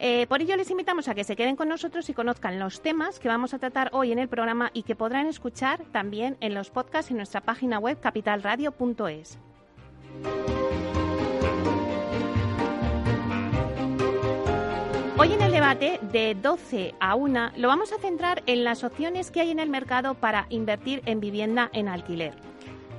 Eh, 0.00 0.26
por 0.28 0.40
ello 0.40 0.56
les 0.56 0.70
invitamos 0.70 1.08
a 1.08 1.14
que 1.14 1.24
se 1.24 1.34
queden 1.34 1.56
con 1.56 1.68
nosotros 1.68 2.08
y 2.08 2.14
conozcan 2.14 2.60
los 2.60 2.82
temas 2.82 3.18
que 3.18 3.28
vamos 3.28 3.52
a 3.52 3.58
tratar 3.58 3.90
hoy 3.92 4.12
en 4.12 4.20
el 4.20 4.28
programa 4.28 4.70
y 4.72 4.84
que 4.84 4.94
podrán 4.94 5.26
escuchar 5.26 5.82
también 5.90 6.36
en 6.40 6.54
los 6.54 6.70
podcasts 6.70 7.10
en 7.10 7.16
nuestra 7.16 7.40
página 7.40 7.80
web 7.80 7.98
capitalradio.es. 7.98 9.38
Hoy 15.20 15.32
en 15.32 15.42
el 15.42 15.50
debate 15.50 15.98
de 16.12 16.36
12 16.36 16.94
a 17.00 17.16
1 17.16 17.50
lo 17.56 17.66
vamos 17.66 17.92
a 17.92 17.98
centrar 17.98 18.44
en 18.46 18.62
las 18.62 18.84
opciones 18.84 19.32
que 19.32 19.40
hay 19.40 19.50
en 19.50 19.58
el 19.58 19.68
mercado 19.68 20.14
para 20.14 20.46
invertir 20.48 21.02
en 21.06 21.18
vivienda 21.18 21.70
en 21.72 21.88
alquiler. 21.88 22.47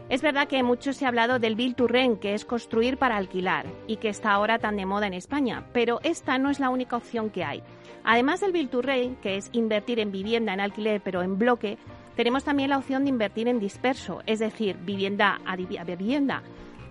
Es 0.10 0.24
verdad 0.24 0.48
que 0.48 0.64
mucho 0.64 0.92
se 0.92 1.06
ha 1.06 1.10
hablado 1.10 1.38
del 1.38 1.56
Bill 1.56 1.76
to 1.76 1.88
que 2.20 2.34
es 2.34 2.44
construir 2.44 2.98
para 2.98 3.16
alquilar 3.16 3.68
y 3.86 3.98
que 3.98 4.10
está 4.10 4.32
ahora 4.32 4.58
tan 4.58 4.76
de 4.76 4.88
moda 4.88 5.06
en 5.06 5.14
España, 5.14 5.68
pero 5.72 6.00
esta 6.02 6.40
no 6.40 6.50
es 6.50 6.60
la 6.60 6.72
única 6.72 6.98
opción 6.98 7.30
que 7.30 7.44
hay. 7.44 7.62
Además 8.04 8.40
del 8.40 8.52
Bill 8.52 8.70
to 8.70 8.82
que 8.82 9.38
es 9.38 9.50
invertir 9.52 10.00
en 10.00 10.12
vivienda 10.12 10.52
en 10.52 10.62
alquiler 10.62 11.00
pero 11.02 11.22
en 11.22 11.38
bloque, 11.38 11.78
tenemos 12.16 12.44
también 12.44 12.72
la 12.72 12.80
opción 12.80 13.04
de 13.04 13.12
invertir 13.12 13.48
en 13.48 13.60
disperso, 13.60 14.24
es 14.26 14.40
decir, 14.40 14.78
vivienda 14.78 15.42
a 15.46 15.56
vivienda. 15.56 16.42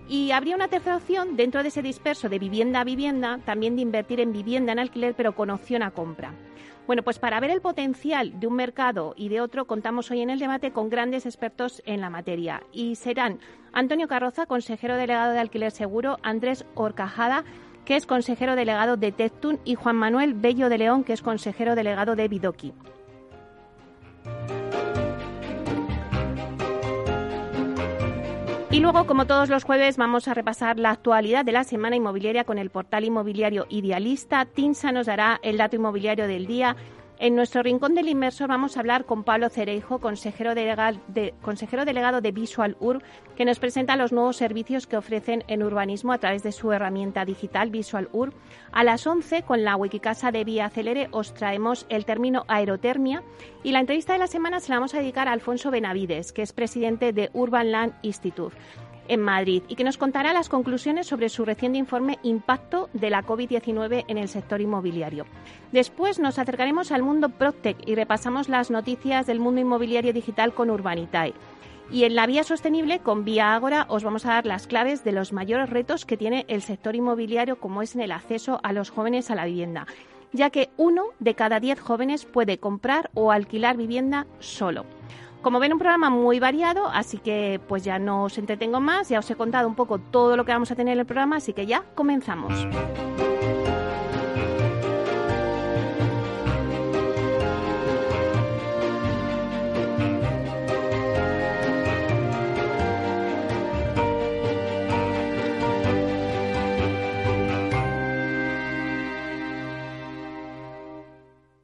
Y 0.08 0.30
habría 0.30 0.54
una 0.54 0.68
tercera 0.68 0.96
opción 0.96 1.36
dentro 1.36 1.64
de 1.64 1.70
ese 1.70 1.82
disperso 1.82 2.28
de 2.28 2.38
vivienda 2.38 2.80
a 2.80 2.84
vivienda, 2.84 3.40
también 3.44 3.74
de 3.74 3.82
invertir 3.82 4.20
en 4.20 4.32
vivienda 4.32 4.70
en 4.70 4.78
alquiler 4.78 5.14
pero 5.16 5.34
con 5.34 5.50
opción 5.50 5.82
a 5.82 5.90
compra. 5.90 6.34
Bueno, 6.88 7.02
pues 7.02 7.18
para 7.18 7.38
ver 7.38 7.50
el 7.50 7.60
potencial 7.60 8.40
de 8.40 8.46
un 8.46 8.54
mercado 8.54 9.12
y 9.14 9.28
de 9.28 9.42
otro, 9.42 9.66
contamos 9.66 10.10
hoy 10.10 10.22
en 10.22 10.30
el 10.30 10.38
debate 10.38 10.72
con 10.72 10.88
grandes 10.88 11.26
expertos 11.26 11.82
en 11.84 12.00
la 12.00 12.08
materia. 12.08 12.62
Y 12.72 12.94
serán 12.94 13.40
Antonio 13.74 14.08
Carroza, 14.08 14.46
consejero 14.46 14.96
delegado 14.96 15.34
de 15.34 15.38
Alquiler 15.38 15.70
Seguro, 15.70 16.16
Andrés 16.22 16.64
Orcajada, 16.74 17.44
que 17.84 17.96
es 17.96 18.06
consejero 18.06 18.56
delegado 18.56 18.96
de 18.96 19.12
Tectun, 19.12 19.60
y 19.66 19.74
Juan 19.74 19.96
Manuel 19.96 20.32
Bello 20.32 20.70
de 20.70 20.78
León, 20.78 21.04
que 21.04 21.12
es 21.12 21.20
consejero 21.20 21.74
delegado 21.74 22.16
de 22.16 22.26
Bidoki. 22.26 22.72
Y 28.78 28.80
luego, 28.80 29.08
como 29.08 29.26
todos 29.26 29.48
los 29.48 29.64
jueves, 29.64 29.96
vamos 29.96 30.28
a 30.28 30.34
repasar 30.34 30.78
la 30.78 30.92
actualidad 30.92 31.44
de 31.44 31.50
la 31.50 31.64
semana 31.64 31.96
inmobiliaria 31.96 32.44
con 32.44 32.58
el 32.58 32.70
portal 32.70 33.02
inmobiliario 33.02 33.66
Idealista. 33.68 34.44
Tinsa 34.44 34.92
nos 34.92 35.06
dará 35.06 35.40
el 35.42 35.56
dato 35.56 35.74
inmobiliario 35.74 36.28
del 36.28 36.46
día. 36.46 36.76
En 37.20 37.34
nuestro 37.34 37.64
rincón 37.64 37.96
del 37.96 38.08
inversor 38.08 38.48
vamos 38.48 38.76
a 38.76 38.80
hablar 38.80 39.04
con 39.04 39.24
Pablo 39.24 39.48
Cereijo, 39.48 39.98
consejero 39.98 40.54
delegado 40.54 41.00
de 42.20 42.32
Visual 42.32 42.76
Ur, 42.78 43.02
que 43.36 43.44
nos 43.44 43.58
presenta 43.58 43.96
los 43.96 44.12
nuevos 44.12 44.36
servicios 44.36 44.86
que 44.86 44.96
ofrecen 44.96 45.42
en 45.48 45.64
urbanismo 45.64 46.12
a 46.12 46.18
través 46.18 46.44
de 46.44 46.52
su 46.52 46.70
herramienta 46.70 47.24
digital 47.24 47.70
Visual 47.70 48.08
Ur. 48.12 48.34
A 48.70 48.84
las 48.84 49.04
11, 49.04 49.42
con 49.42 49.64
la 49.64 49.74
Wikicasa 49.74 50.30
de 50.30 50.44
Vía 50.44 50.66
Acelere, 50.66 51.08
os 51.10 51.34
traemos 51.34 51.86
el 51.88 52.04
término 52.04 52.44
aerotermia 52.46 53.24
y 53.64 53.72
la 53.72 53.80
entrevista 53.80 54.12
de 54.12 54.20
la 54.20 54.28
semana 54.28 54.60
se 54.60 54.68
la 54.68 54.76
vamos 54.76 54.94
a 54.94 55.00
dedicar 55.00 55.26
a 55.26 55.32
Alfonso 55.32 55.72
Benavides, 55.72 56.32
que 56.32 56.42
es 56.42 56.52
presidente 56.52 57.12
de 57.12 57.30
Urban 57.32 57.72
Land 57.72 57.94
Institute 58.02 58.56
en 59.08 59.20
Madrid 59.20 59.62
y 59.68 59.74
que 59.74 59.84
nos 59.84 59.98
contará 59.98 60.32
las 60.32 60.48
conclusiones 60.48 61.06
sobre 61.06 61.28
su 61.28 61.44
reciente 61.44 61.78
informe 61.78 62.18
Impacto 62.22 62.88
de 62.92 63.10
la 63.10 63.24
COVID-19 63.24 64.04
en 64.06 64.18
el 64.18 64.28
sector 64.28 64.60
inmobiliario. 64.60 65.26
Después 65.72 66.18
nos 66.18 66.38
acercaremos 66.38 66.92
al 66.92 67.02
mundo 67.02 67.30
Proctec 67.30 67.76
y 67.86 67.94
repasamos 67.94 68.48
las 68.48 68.70
noticias 68.70 69.26
del 69.26 69.40
mundo 69.40 69.60
inmobiliario 69.60 70.12
digital 70.12 70.54
con 70.54 70.70
Urbanitae. 70.70 71.34
Y 71.90 72.04
en 72.04 72.14
la 72.14 72.26
vía 72.26 72.44
sostenible, 72.44 72.98
con 72.98 73.24
Vía 73.24 73.54
Ágora, 73.54 73.86
os 73.88 74.04
vamos 74.04 74.26
a 74.26 74.34
dar 74.34 74.46
las 74.46 74.66
claves 74.66 75.04
de 75.04 75.12
los 75.12 75.32
mayores 75.32 75.70
retos 75.70 76.04
que 76.04 76.18
tiene 76.18 76.44
el 76.48 76.60
sector 76.60 76.94
inmobiliario, 76.94 77.58
como 77.58 77.80
es 77.80 77.94
en 77.94 78.02
el 78.02 78.12
acceso 78.12 78.60
a 78.62 78.74
los 78.74 78.90
jóvenes 78.90 79.30
a 79.30 79.34
la 79.34 79.46
vivienda, 79.46 79.86
ya 80.32 80.50
que 80.50 80.68
uno 80.76 81.04
de 81.18 81.34
cada 81.34 81.60
diez 81.60 81.80
jóvenes 81.80 82.26
puede 82.26 82.58
comprar 82.58 83.10
o 83.14 83.32
alquilar 83.32 83.78
vivienda 83.78 84.26
solo. 84.38 84.84
Como 85.42 85.60
ven, 85.60 85.72
un 85.72 85.78
programa 85.78 86.10
muy 86.10 86.40
variado, 86.40 86.88
así 86.88 87.18
que 87.18 87.60
pues 87.68 87.84
ya 87.84 87.98
no 87.98 88.24
os 88.24 88.38
entretengo 88.38 88.80
más, 88.80 89.08
ya 89.08 89.20
os 89.20 89.30
he 89.30 89.36
contado 89.36 89.68
un 89.68 89.74
poco 89.74 89.98
todo 89.98 90.36
lo 90.36 90.44
que 90.44 90.52
vamos 90.52 90.70
a 90.70 90.74
tener 90.74 90.94
en 90.94 91.00
el 91.00 91.06
programa, 91.06 91.36
así 91.36 91.52
que 91.52 91.66
ya 91.66 91.84
comenzamos. 91.94 92.52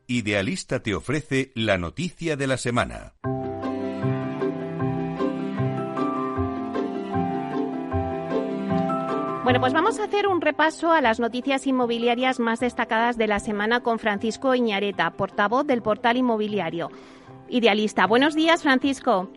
Idealista 0.06 0.80
te 0.80 0.94
ofrece 0.94 1.50
la 1.54 1.76
noticia 1.76 2.36
de 2.36 2.46
la 2.46 2.56
semana. 2.56 3.14
Bueno, 9.44 9.60
pues 9.60 9.74
vamos 9.74 10.00
a 10.00 10.04
hacer 10.04 10.26
un 10.26 10.40
repaso 10.40 10.90
a 10.90 11.02
las 11.02 11.20
noticias 11.20 11.66
inmobiliarias 11.66 12.40
más 12.40 12.60
destacadas 12.60 13.18
de 13.18 13.26
la 13.26 13.40
semana 13.40 13.80
con 13.80 13.98
Francisco 13.98 14.54
Iñareta, 14.54 15.10
portavoz 15.10 15.66
del 15.66 15.82
portal 15.82 16.16
inmobiliario. 16.16 16.88
Idealista. 17.50 18.06
Buenos 18.06 18.34
días, 18.34 18.62
Francisco. 18.62 19.28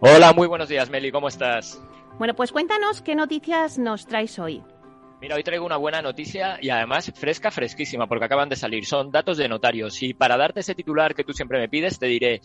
Hola, 0.00 0.32
muy 0.32 0.48
buenos 0.48 0.70
días, 0.70 0.88
Meli. 0.88 1.12
¿Cómo 1.12 1.28
estás? 1.28 1.78
Bueno, 2.18 2.34
pues 2.34 2.52
cuéntanos 2.52 3.02
qué 3.02 3.14
noticias 3.14 3.78
nos 3.78 4.06
traes 4.06 4.38
hoy. 4.38 4.62
Mira, 5.20 5.36
hoy 5.36 5.42
traigo 5.42 5.66
una 5.66 5.76
buena 5.76 6.00
noticia 6.00 6.58
y 6.62 6.70
además 6.70 7.12
fresca, 7.14 7.50
fresquísima, 7.50 8.06
porque 8.06 8.24
acaban 8.24 8.48
de 8.48 8.56
salir. 8.56 8.86
Son 8.86 9.10
datos 9.10 9.36
de 9.36 9.50
notarios. 9.50 10.02
Y 10.02 10.14
para 10.14 10.38
darte 10.38 10.60
ese 10.60 10.74
titular 10.74 11.14
que 11.14 11.24
tú 11.24 11.34
siempre 11.34 11.58
me 11.58 11.68
pides, 11.68 11.98
te 11.98 12.06
diré 12.06 12.40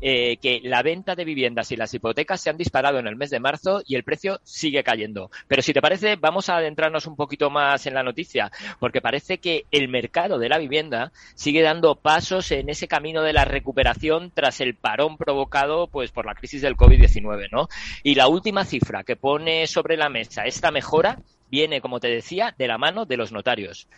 eh, 0.00 0.36
que 0.36 0.60
la 0.62 0.84
venta 0.84 1.16
de 1.16 1.24
viviendas 1.24 1.72
y 1.72 1.76
las 1.76 1.92
hipotecas 1.92 2.40
se 2.40 2.48
han 2.48 2.56
disparado 2.56 3.00
en 3.00 3.08
el 3.08 3.16
mes 3.16 3.30
de 3.30 3.40
marzo 3.40 3.82
y 3.84 3.96
el 3.96 4.04
precio 4.04 4.38
sigue 4.44 4.84
cayendo. 4.84 5.28
Pero 5.48 5.60
si 5.60 5.72
te 5.72 5.82
parece, 5.82 6.14
vamos 6.14 6.48
a 6.48 6.58
adentrarnos 6.58 7.08
un 7.08 7.16
poquito 7.16 7.50
más 7.50 7.84
en 7.86 7.94
la 7.94 8.04
noticia, 8.04 8.52
porque 8.78 9.00
parece 9.00 9.38
que 9.38 9.64
el 9.72 9.88
mercado 9.88 10.38
de 10.38 10.48
la 10.48 10.58
vivienda 10.58 11.10
sigue 11.34 11.62
dando 11.62 11.96
pasos 11.96 12.52
en 12.52 12.68
ese 12.68 12.86
camino 12.86 13.24
de 13.24 13.32
la 13.32 13.44
recuperación 13.44 14.30
tras 14.32 14.60
el 14.60 14.76
parón 14.76 15.16
provocado 15.16 15.88
pues 15.88 16.12
por 16.12 16.26
la 16.26 16.36
crisis 16.36 16.62
del 16.62 16.76
COVID-19, 16.76 17.48
¿no? 17.50 17.68
Y 18.04 18.14
la 18.14 18.28
última 18.28 18.64
cifra 18.64 19.02
que 19.02 19.16
pone 19.16 19.66
sobre 19.66 19.96
la 19.96 20.08
mesa 20.08 20.44
esta 20.44 20.70
mejora 20.70 21.18
viene, 21.50 21.80
como 21.80 22.00
te 22.00 22.08
decía, 22.08 22.54
de 22.56 22.68
la 22.68 22.78
mano 22.78 23.06
de 23.06 23.16
los 23.16 23.32
notarios. 23.32 23.88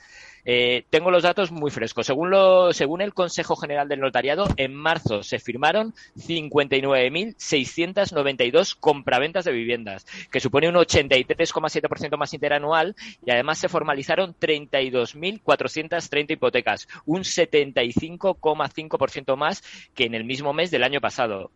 Eh, 0.45 0.85
tengo 0.91 1.13
los 1.13 1.23
datos 1.23 1.53
muy 1.53 1.71
frescos. 1.71 2.07
Según, 2.07 2.31
lo, 2.31 2.73
según 2.73 3.01
el 3.01 3.15
Consejo 3.15 3.55
General 3.57 3.89
del 3.89 4.01
Notariado, 4.01 4.49
en 4.57 4.75
marzo 4.75 5.23
se 5.23 5.39
firmaron 5.39 5.95
59.692 6.17 8.77
compraventas 8.79 9.45
de 9.45 9.53
viviendas, 9.53 10.05
que 10.31 10.41
supone 10.41 10.69
un 10.69 10.75
83,7% 10.75 12.17
más 12.17 12.35
interanual 12.35 12.97
y 13.25 13.31
además 13.31 13.59
se 13.59 13.69
formalizaron 13.69 14.35
32.430 14.35 16.33
hipotecas, 16.33 16.89
un 17.07 17.23
75,5% 17.23 19.37
más 19.37 19.63
que 19.95 20.07
en 20.07 20.15
el 20.15 20.25
mismo 20.25 20.53
mes 20.53 20.73
del 20.73 20.83
año 20.83 21.01
pasado. 21.01 21.53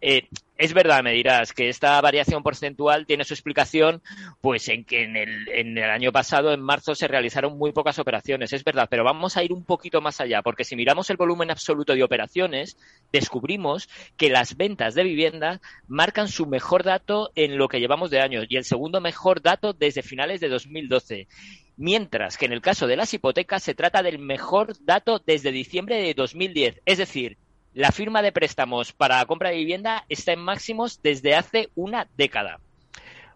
Eh, 0.00 0.28
es 0.58 0.72
verdad, 0.72 1.02
me 1.02 1.12
dirás, 1.12 1.52
que 1.52 1.68
esta 1.68 2.00
variación 2.00 2.42
porcentual 2.42 3.04
tiene 3.06 3.24
su 3.24 3.34
explicación 3.34 4.02
pues 4.40 4.68
en 4.68 4.84
que 4.84 5.02
en 5.04 5.16
el, 5.16 5.48
en 5.48 5.76
el 5.76 5.90
año 5.90 6.12
pasado, 6.12 6.52
en 6.52 6.60
marzo, 6.60 6.94
se 6.94 7.08
realizaron 7.08 7.58
muy 7.58 7.72
pocas 7.72 7.98
operaciones. 7.98 8.52
Es 8.52 8.64
verdad, 8.64 8.88
pero 8.90 9.04
vamos 9.04 9.36
a 9.36 9.44
ir 9.44 9.52
un 9.52 9.64
poquito 9.64 10.00
más 10.00 10.20
allá, 10.20 10.42
porque 10.42 10.64
si 10.64 10.74
miramos 10.74 11.10
el 11.10 11.18
volumen 11.18 11.50
absoluto 11.50 11.94
de 11.94 12.02
operaciones, 12.02 12.78
descubrimos 13.12 13.88
que 14.16 14.30
las 14.30 14.56
ventas 14.56 14.94
de 14.94 15.04
vivienda 15.04 15.60
marcan 15.88 16.28
su 16.28 16.46
mejor 16.46 16.84
dato 16.84 17.30
en 17.34 17.58
lo 17.58 17.68
que 17.68 17.80
llevamos 17.80 18.10
de 18.10 18.20
años 18.20 18.46
y 18.48 18.56
el 18.56 18.64
segundo 18.64 19.00
mejor 19.00 19.42
dato 19.42 19.72
desde 19.74 20.02
finales 20.02 20.40
de 20.40 20.48
2012 20.48 21.28
mientras 21.76 22.38
que 22.38 22.46
en 22.46 22.52
el 22.52 22.62
caso 22.62 22.86
de 22.86 22.96
las 22.96 23.12
hipotecas 23.12 23.62
se 23.62 23.74
trata 23.74 24.02
del 24.02 24.18
mejor 24.18 24.74
dato 24.84 25.22
desde 25.24 25.52
diciembre 25.52 25.96
de 25.96 26.14
2010, 26.14 26.80
es 26.86 26.98
decir, 26.98 27.36
la 27.76 27.92
firma 27.92 28.22
de 28.22 28.32
préstamos 28.32 28.94
para 28.94 29.18
la 29.18 29.26
compra 29.26 29.50
de 29.50 29.56
vivienda 29.56 30.06
está 30.08 30.32
en 30.32 30.40
máximos 30.40 31.02
desde 31.02 31.34
hace 31.34 31.68
una 31.74 32.08
década. 32.16 32.58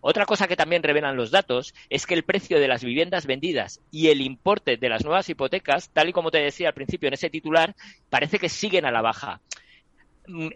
Otra 0.00 0.24
cosa 0.24 0.48
que 0.48 0.56
también 0.56 0.82
revelan 0.82 1.14
los 1.14 1.30
datos 1.30 1.74
es 1.90 2.06
que 2.06 2.14
el 2.14 2.24
precio 2.24 2.58
de 2.58 2.66
las 2.66 2.82
viviendas 2.82 3.26
vendidas 3.26 3.82
y 3.90 4.08
el 4.08 4.22
importe 4.22 4.78
de 4.78 4.88
las 4.88 5.04
nuevas 5.04 5.28
hipotecas, 5.28 5.90
tal 5.90 6.08
y 6.08 6.14
como 6.14 6.30
te 6.30 6.38
decía 6.38 6.68
al 6.68 6.74
principio 6.74 7.08
en 7.08 7.14
ese 7.14 7.28
titular, 7.28 7.76
parece 8.08 8.38
que 8.38 8.48
siguen 8.48 8.86
a 8.86 8.90
la 8.90 9.02
baja 9.02 9.42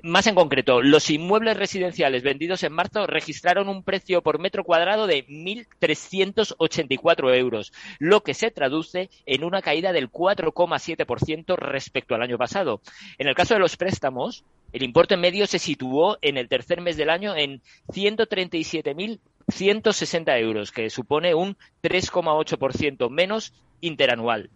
más 0.03 0.27
en 0.27 0.35
concreto, 0.35 0.83
los 0.83 1.09
inmuebles 1.11 1.57
residenciales 1.57 2.23
vendidos 2.23 2.63
en 2.63 2.73
marzo 2.73 3.07
registraron 3.07 3.69
un 3.69 3.83
precio 3.83 4.23
por 4.23 4.39
metro 4.39 4.65
cuadrado 4.65 5.07
de 5.07 5.27
1.384 5.27 7.35
euros, 7.37 7.73
lo 7.99 8.23
que 8.23 8.33
se 8.35 8.51
traduce 8.51 9.09
en 9.27 9.45
una 9.45 9.61
caída 9.63 9.93
del 9.93 10.11
4,7% 10.11 11.57
respecto 11.57 12.15
al 12.15 12.21
año 12.23 12.39
pasado. 12.39 12.81
En 13.19 13.29
el 13.29 13.35
caso 13.35 13.53
de 13.55 13.61
los 13.61 13.77
préstamos, 13.77 14.45
el 14.73 14.83
importe 14.83 15.17
medio 15.17 15.47
se 15.47 15.59
situó 15.59 16.19
en 16.21 16.37
el 16.37 16.49
tercer 16.49 16.81
mes 16.81 16.97
del 16.97 17.11
año 17.11 17.37
en 17.37 17.63
137.160 17.89 20.41
euros, 20.41 20.73
que 20.73 20.91
supone 20.91 21.35
un 21.35 21.57
3,8% 21.83 23.09
menos 23.11 23.53
interanual. 23.81 24.51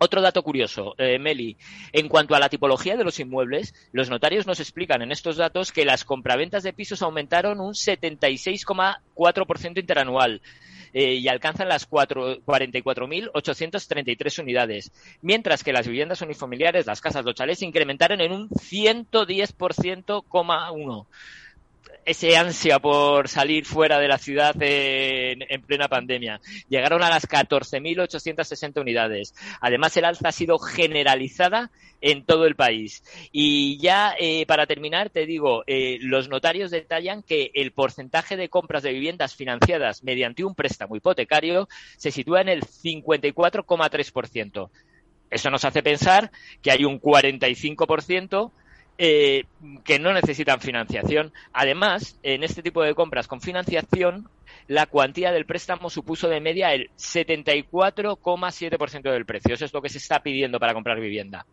Otro 0.00 0.22
dato 0.22 0.44
curioso, 0.44 0.94
eh, 0.96 1.18
Meli, 1.18 1.56
en 1.92 2.08
cuanto 2.08 2.36
a 2.36 2.38
la 2.38 2.48
tipología 2.48 2.96
de 2.96 3.02
los 3.02 3.18
inmuebles, 3.18 3.74
los 3.90 4.08
notarios 4.08 4.46
nos 4.46 4.60
explican 4.60 5.02
en 5.02 5.10
estos 5.10 5.36
datos 5.36 5.72
que 5.72 5.84
las 5.84 6.04
compraventas 6.04 6.62
de 6.62 6.72
pisos 6.72 7.02
aumentaron 7.02 7.60
un 7.60 7.74
76,4% 7.74 9.80
interanual. 9.80 10.40
Eh, 10.94 11.16
y 11.16 11.28
alcanzan 11.28 11.68
las 11.68 11.86
44.833 11.90 14.40
unidades, 14.40 14.90
mientras 15.20 15.62
que 15.62 15.74
las 15.74 15.86
viviendas 15.86 16.22
unifamiliares, 16.22 16.86
las 16.86 17.02
casas, 17.02 17.26
los 17.26 17.34
chalés, 17.34 17.60
incrementaron 17.60 18.22
en 18.22 18.32
un 18.32 18.48
110,1% 18.48 21.06
ese 22.08 22.36
ansia 22.38 22.78
por 22.78 23.28
salir 23.28 23.66
fuera 23.66 23.98
de 23.98 24.08
la 24.08 24.16
ciudad 24.16 24.56
en, 24.60 25.60
plena 25.62 25.88
pandemia. 25.88 26.40
Llegaron 26.70 27.02
a 27.02 27.10
las 27.10 27.28
14.860 27.28 28.80
unidades. 28.80 29.34
Además, 29.60 29.94
el 29.96 30.06
alza 30.06 30.30
ha 30.30 30.32
sido 30.32 30.58
generalizada 30.58 31.70
en 32.00 32.24
todo 32.24 32.46
el 32.46 32.56
país. 32.56 33.04
Y 33.30 33.76
ya 33.78 34.14
eh, 34.18 34.46
para 34.46 34.66
terminar, 34.66 35.10
te 35.10 35.26
digo, 35.26 35.64
eh, 35.66 35.98
los 36.00 36.30
notarios 36.30 36.70
detallan 36.70 37.22
que 37.22 37.50
el 37.52 37.72
porcentaje 37.72 38.38
de 38.38 38.48
compras 38.48 38.82
de 38.82 38.92
viviendas 38.92 39.34
financiadas 39.34 40.02
mediante 40.02 40.44
un 40.44 40.54
préstamo 40.54 40.96
hipotecario 40.96 41.68
se 41.98 42.10
sitúa 42.10 42.40
en 42.40 42.48
el 42.48 42.62
54,3%. 42.62 44.70
Eso 45.30 45.50
nos 45.50 45.66
hace 45.66 45.82
pensar 45.82 46.30
que 46.62 46.70
hay 46.70 46.86
un 46.86 46.98
45% 47.00 48.50
eh, 48.98 49.44
que 49.84 49.98
no 49.98 50.12
necesitan 50.12 50.60
financiación. 50.60 51.32
Además, 51.52 52.18
en 52.22 52.42
este 52.42 52.62
tipo 52.62 52.82
de 52.82 52.94
compras 52.94 53.28
con 53.28 53.40
financiación, 53.40 54.28
la 54.66 54.86
cuantía 54.86 55.30
del 55.32 55.46
préstamo 55.46 55.90
supuso 55.90 56.28
de 56.28 56.40
media 56.40 56.72
el 56.72 56.90
74,7% 56.96 59.10
del 59.10 59.26
precio. 59.26 59.54
Eso 59.54 59.64
es 59.64 59.72
lo 59.72 59.82
que 59.82 59.88
se 59.88 59.98
está 59.98 60.22
pidiendo 60.22 60.60
para 60.60 60.74
comprar 60.74 61.00
vivienda. 61.00 61.46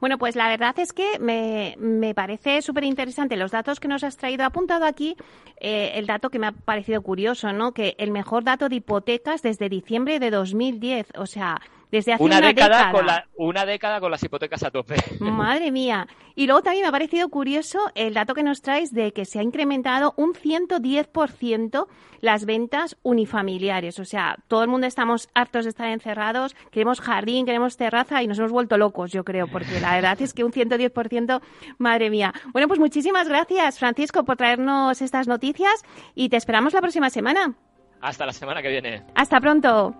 Bueno, 0.00 0.18
pues 0.18 0.36
la 0.36 0.48
verdad 0.48 0.78
es 0.78 0.92
que 0.92 1.18
me, 1.18 1.74
me 1.78 2.14
parece 2.14 2.62
súper 2.62 2.84
interesante 2.84 3.36
los 3.36 3.50
datos 3.50 3.80
que 3.80 3.88
nos 3.88 4.04
has 4.04 4.16
traído. 4.16 4.44
apuntado 4.44 4.84
aquí 4.84 5.16
eh, 5.60 5.92
el 5.94 6.06
dato 6.06 6.30
que 6.30 6.38
me 6.38 6.48
ha 6.48 6.52
parecido 6.52 7.02
curioso, 7.02 7.52
¿no? 7.52 7.72
Que 7.72 7.94
el 7.98 8.10
mejor 8.10 8.44
dato 8.44 8.68
de 8.68 8.76
hipotecas 8.76 9.42
desde 9.42 9.68
diciembre 9.68 10.18
de 10.18 10.30
2010. 10.30 11.12
O 11.16 11.26
sea, 11.26 11.60
desde 11.90 12.12
hace 12.12 12.22
una, 12.22 12.40
década, 12.40 12.92
Con 12.92 13.06
una 13.36 13.66
década 13.66 14.00
con 14.00 14.10
las 14.10 14.22
hipotecas 14.22 14.62
a 14.62 14.70
tope. 14.70 14.96
Madre 15.18 15.70
mía. 15.70 16.06
Y 16.36 16.46
luego 16.46 16.62
también 16.62 16.84
me 16.84 16.88
ha 16.88 16.92
parecido 16.92 17.28
curioso 17.28 17.80
el 17.94 18.14
dato 18.14 18.34
que 18.34 18.42
nos 18.42 18.62
traes 18.62 18.92
de 18.92 19.12
que 19.12 19.24
se 19.24 19.40
ha 19.40 19.42
incrementado 19.42 20.14
un 20.16 20.32
110% 20.32 21.86
las 22.20 22.44
ventas 22.44 22.96
unifamiliares. 23.02 23.98
O 23.98 24.04
sea, 24.04 24.36
todo 24.48 24.62
el 24.62 24.68
mundo 24.68 24.86
estamos 24.86 25.28
hartos 25.34 25.64
de 25.64 25.70
estar 25.70 25.88
encerrados, 25.88 26.54
queremos 26.70 27.00
jardín, 27.00 27.46
queremos 27.46 27.76
terraza 27.76 28.22
y 28.22 28.26
nos 28.26 28.38
hemos 28.38 28.52
vuelto 28.52 28.76
locos, 28.76 29.12
yo 29.12 29.24
creo, 29.24 29.46
porque 29.48 29.80
la 29.80 29.94
verdad 29.94 30.20
es 30.20 30.34
que 30.34 30.44
un 30.44 30.52
110%, 30.52 31.40
madre 31.78 32.10
mía. 32.10 32.32
Bueno, 32.52 32.68
pues 32.68 32.80
muchísimas 32.80 33.28
gracias, 33.28 33.78
Francisco, 33.78 34.24
por 34.24 34.36
traernos 34.36 35.00
estas 35.02 35.26
noticias 35.28 35.84
y 36.14 36.28
te 36.28 36.36
esperamos 36.36 36.72
la 36.72 36.80
próxima 36.80 37.10
semana. 37.10 37.54
Hasta 38.00 38.26
la 38.26 38.32
semana 38.32 38.62
que 38.62 38.68
viene. 38.68 39.02
Hasta 39.14 39.40
pronto. 39.40 39.94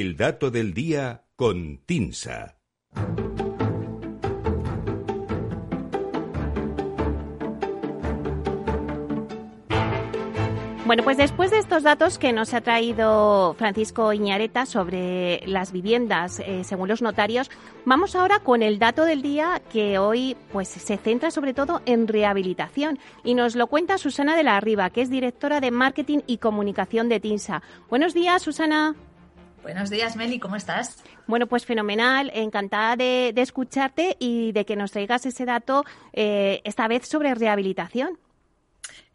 El 0.00 0.16
dato 0.16 0.52
del 0.52 0.74
día 0.74 1.24
con 1.34 1.78
Tinsa. 1.78 2.56
Bueno, 10.86 11.02
pues 11.02 11.16
después 11.16 11.50
de 11.50 11.58
estos 11.58 11.82
datos 11.82 12.16
que 12.16 12.32
nos 12.32 12.54
ha 12.54 12.60
traído 12.60 13.56
Francisco 13.58 14.12
Iñareta 14.12 14.66
sobre 14.66 15.42
las 15.46 15.72
viviendas 15.72 16.38
eh, 16.38 16.62
según 16.62 16.88
los 16.88 17.02
notarios, 17.02 17.50
vamos 17.84 18.14
ahora 18.14 18.38
con 18.38 18.62
el 18.62 18.78
dato 18.78 19.04
del 19.04 19.20
día 19.20 19.60
que 19.72 19.98
hoy 19.98 20.36
pues 20.52 20.68
se 20.68 20.96
centra 20.96 21.32
sobre 21.32 21.54
todo 21.54 21.82
en 21.86 22.06
rehabilitación 22.06 23.00
y 23.24 23.34
nos 23.34 23.56
lo 23.56 23.66
cuenta 23.66 23.98
Susana 23.98 24.36
de 24.36 24.44
la 24.44 24.60
Riva, 24.60 24.90
que 24.90 25.02
es 25.02 25.10
directora 25.10 25.60
de 25.60 25.72
marketing 25.72 26.20
y 26.28 26.38
comunicación 26.38 27.08
de 27.08 27.18
TINSA. 27.18 27.62
Buenos 27.90 28.14
días, 28.14 28.42
Susana. 28.42 28.94
Buenos 29.62 29.90
días, 29.90 30.16
Meli, 30.16 30.38
¿cómo 30.38 30.56
estás? 30.56 31.02
Bueno, 31.26 31.46
pues 31.46 31.66
fenomenal, 31.66 32.30
encantada 32.34 32.96
de, 32.96 33.32
escucharte 33.36 34.16
y 34.18 34.52
de 34.52 34.64
que 34.64 34.76
nos 34.76 34.92
traigas 34.92 35.26
ese 35.26 35.44
dato, 35.44 35.84
eh, 36.12 36.60
esta 36.64 36.88
vez 36.88 37.06
sobre 37.06 37.34
rehabilitación. 37.34 38.18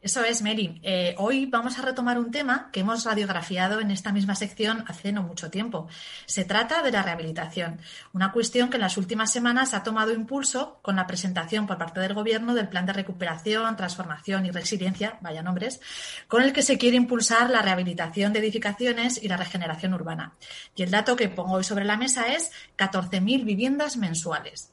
Eso 0.04 0.22
es, 0.26 0.42
Mary. 0.42 0.82
Eh, 0.84 1.16
hoy 1.18 1.46
vamos 1.46 1.80
a 1.80 1.82
retomar 1.82 2.20
un 2.20 2.30
tema 2.30 2.70
que 2.74 2.82
hemos 2.82 3.06
radiografiado 3.06 3.80
en 3.80 3.90
esta 3.90 4.12
misma 4.12 4.36
sección 4.36 4.84
hace 4.86 5.14
no 5.14 5.24
mucho 5.24 5.50
tiempo. 5.50 5.88
Se 6.26 6.44
trata 6.44 6.82
de 6.82 6.92
la 6.92 7.04
rehabilitación, 7.04 7.80
una 8.12 8.34
cuestión 8.34 8.70
que 8.70 8.76
en 8.76 8.82
las 8.82 8.98
últimas 8.98 9.32
semanas 9.32 9.74
ha 9.74 9.82
tomado 9.82 10.12
impulso 10.12 10.80
con 10.82 10.98
la 10.98 11.08
presentación 11.08 11.68
por 11.68 11.78
parte 11.78 12.02
del 12.02 12.16
Gobierno 12.16 12.54
del 12.54 12.68
Plan 12.68 12.86
de 12.86 12.92
Recuperación, 12.92 13.78
Transformación 13.78 14.46
y 14.46 14.52
Resiliencia, 14.52 15.20
vaya 15.22 15.42
nombres, 15.42 15.80
con 16.28 16.44
el 16.44 16.52
que 16.52 16.64
se 16.64 16.78
quiere 16.78 16.98
impulsar 16.98 17.50
la 17.50 17.62
rehabilitación 17.62 18.34
de 18.34 18.40
edificaciones 18.40 19.24
y 19.24 19.30
la 19.30 19.38
regeneración 19.38 19.94
urbana. 19.94 20.34
Y 20.76 20.84
el 20.84 20.92
dato 20.92 21.16
que 21.16 21.30
pongo 21.30 21.54
hoy 21.54 21.64
sobre 21.64 21.86
la 21.86 21.96
mesa 21.96 22.28
es 22.28 22.52
14.000 22.78 23.46
viviendas 23.46 23.96
mensuales. 23.96 24.73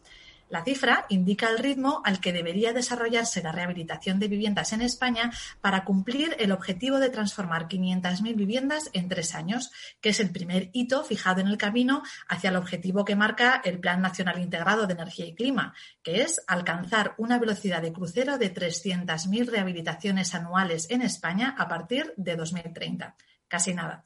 La 0.50 0.64
cifra 0.64 1.06
indica 1.08 1.48
el 1.48 1.58
ritmo 1.58 2.02
al 2.04 2.18
que 2.18 2.32
debería 2.32 2.72
desarrollarse 2.72 3.40
la 3.40 3.52
rehabilitación 3.52 4.18
de 4.18 4.26
viviendas 4.26 4.72
en 4.72 4.82
España 4.82 5.30
para 5.60 5.84
cumplir 5.84 6.34
el 6.40 6.50
objetivo 6.50 6.98
de 6.98 7.08
transformar 7.08 7.68
500.000 7.68 8.34
viviendas 8.34 8.90
en 8.92 9.08
tres 9.08 9.36
años, 9.36 9.70
que 10.00 10.08
es 10.08 10.18
el 10.18 10.30
primer 10.30 10.68
hito 10.72 11.04
fijado 11.04 11.40
en 11.40 11.46
el 11.46 11.56
camino 11.56 12.02
hacia 12.28 12.50
el 12.50 12.56
objetivo 12.56 13.04
que 13.04 13.14
marca 13.14 13.62
el 13.64 13.78
Plan 13.78 14.02
Nacional 14.02 14.40
Integrado 14.40 14.88
de 14.88 14.94
Energía 14.94 15.26
y 15.26 15.36
Clima, 15.36 15.72
que 16.02 16.22
es 16.22 16.42
alcanzar 16.48 17.14
una 17.16 17.38
velocidad 17.38 17.80
de 17.80 17.92
crucero 17.92 18.36
de 18.36 18.52
300.000 18.52 19.46
rehabilitaciones 19.48 20.34
anuales 20.34 20.90
en 20.90 21.02
España 21.02 21.54
a 21.56 21.68
partir 21.68 22.12
de 22.16 22.34
2030 22.34 23.14
casi 23.50 23.74
nada. 23.74 24.04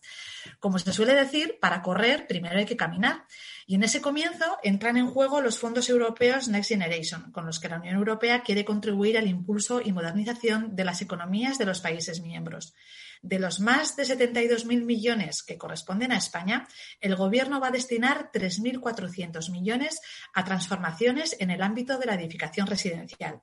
Como 0.61 0.79
se 0.79 0.93
suele 0.93 1.15
decir, 1.15 1.59
para 1.61 1.83
correr 1.83 2.27
primero 2.27 2.59
hay 2.59 2.67
que 2.67 2.77
caminar. 2.77 3.25
Y 3.67 3.77
en 3.77 3.83
ese 3.83 4.01
comienzo 4.01 4.59
entran 4.63 4.97
en 4.97 5.07
juego 5.07 5.41
los 5.41 5.59
fondos 5.59 5.89
europeos 5.89 6.49
Next 6.49 6.69
Generation, 6.69 7.33
con 7.33 7.47
los 7.47 7.61
que 7.61 7.69
la 7.69 7.79
Unión 7.79 7.97
Europea 7.97 8.43
quiere 8.43 8.65
contribuir 8.65 9.17
al 9.17 9.27
impulso 9.27 9.81
y 9.81 9.93
modernización 9.93 10.77
de 10.77 10.85
las 10.85 11.01
economías 11.01 11.59
de 11.59 11.65
los 11.65 11.81
países 11.81 12.21
miembros. 12.21 12.75
De 13.23 13.39
los 13.39 13.59
más 13.59 13.97
de 13.97 14.03
72.000 14.03 14.85
millones 14.85 15.43
que 15.43 15.57
corresponden 15.57 16.13
a 16.13 16.19
España, 16.19 16.69
el 17.01 17.17
Gobierno 17.17 17.59
va 17.59 17.69
a 17.69 17.71
destinar 17.71 18.31
3.400 18.33 19.51
millones 19.51 20.03
a 20.35 20.45
transformaciones 20.45 21.35
en 21.41 21.51
el 21.51 21.63
ámbito 21.63 21.97
de 21.97 22.05
la 22.05 22.17
edificación 22.17 22.67
residencial. 22.67 23.41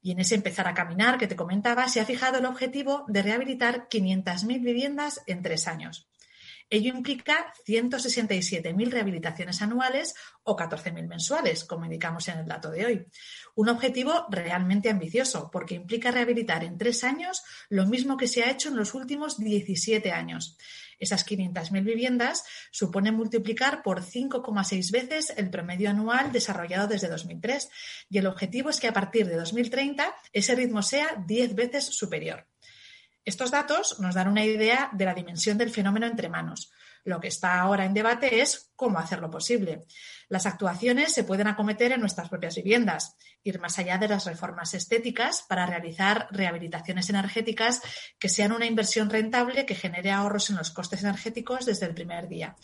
Y 0.00 0.12
en 0.12 0.20
ese 0.20 0.36
empezar 0.36 0.68
a 0.68 0.74
caminar 0.74 1.18
que 1.18 1.26
te 1.26 1.34
comentaba, 1.34 1.88
se 1.88 2.00
ha 2.00 2.04
fijado 2.04 2.38
el 2.38 2.46
objetivo 2.46 3.04
de 3.08 3.22
rehabilitar 3.22 3.88
500.000 3.88 4.62
viviendas 4.62 5.20
en 5.26 5.42
tres 5.42 5.66
años. 5.66 6.08
Ello 6.70 6.94
implica 6.94 7.52
167.000 7.66 8.90
rehabilitaciones 8.90 9.62
anuales 9.62 10.14
o 10.42 10.56
14.000 10.56 11.06
mensuales, 11.06 11.64
como 11.64 11.86
indicamos 11.86 12.28
en 12.28 12.38
el 12.38 12.46
dato 12.46 12.70
de 12.70 12.84
hoy. 12.84 13.06
Un 13.54 13.70
objetivo 13.70 14.26
realmente 14.30 14.90
ambicioso, 14.90 15.50
porque 15.50 15.74
implica 15.74 16.10
rehabilitar 16.10 16.64
en 16.64 16.76
tres 16.76 17.04
años 17.04 17.42
lo 17.70 17.86
mismo 17.86 18.16
que 18.16 18.28
se 18.28 18.42
ha 18.42 18.50
hecho 18.50 18.68
en 18.68 18.76
los 18.76 18.94
últimos 18.94 19.38
17 19.38 20.12
años. 20.12 20.58
Esas 20.98 21.24
500.000 21.26 21.84
viviendas 21.84 22.44
suponen 22.70 23.14
multiplicar 23.14 23.82
por 23.82 24.02
5,6 24.02 24.90
veces 24.90 25.32
el 25.36 25.48
promedio 25.50 25.90
anual 25.90 26.32
desarrollado 26.32 26.88
desde 26.88 27.08
2003 27.08 27.68
y 28.10 28.18
el 28.18 28.26
objetivo 28.26 28.70
es 28.70 28.80
que 28.80 28.88
a 28.88 28.92
partir 28.92 29.26
de 29.26 29.36
2030 29.36 30.14
ese 30.32 30.54
ritmo 30.54 30.82
sea 30.82 31.22
10 31.26 31.54
veces 31.54 31.84
superior. 31.84 32.46
Estos 33.28 33.50
datos 33.50 34.00
nos 34.00 34.14
dan 34.14 34.28
una 34.28 34.42
idea 34.42 34.88
de 34.94 35.04
la 35.04 35.12
dimensión 35.12 35.58
del 35.58 35.68
fenómeno 35.68 36.06
entre 36.06 36.30
manos. 36.30 36.72
Lo 37.04 37.20
que 37.20 37.28
está 37.28 37.60
ahora 37.60 37.84
en 37.84 37.92
debate 37.92 38.40
es 38.40 38.72
cómo 38.74 38.98
hacerlo 38.98 39.30
posible. 39.30 39.84
Las 40.30 40.46
actuaciones 40.46 41.12
se 41.12 41.24
pueden 41.24 41.46
acometer 41.46 41.92
en 41.92 42.00
nuestras 42.00 42.30
propias 42.30 42.56
viviendas, 42.56 43.16
ir 43.42 43.60
más 43.60 43.78
allá 43.78 43.98
de 43.98 44.08
las 44.08 44.24
reformas 44.24 44.72
estéticas 44.72 45.44
para 45.46 45.66
realizar 45.66 46.26
rehabilitaciones 46.30 47.10
energéticas 47.10 47.82
que 48.18 48.30
sean 48.30 48.52
una 48.52 48.64
inversión 48.64 49.10
rentable 49.10 49.66
que 49.66 49.74
genere 49.74 50.10
ahorros 50.10 50.48
en 50.48 50.56
los 50.56 50.70
costes 50.70 51.02
energéticos 51.02 51.66
desde 51.66 51.84
el 51.84 51.92
primer 51.92 52.28
día 52.28 52.56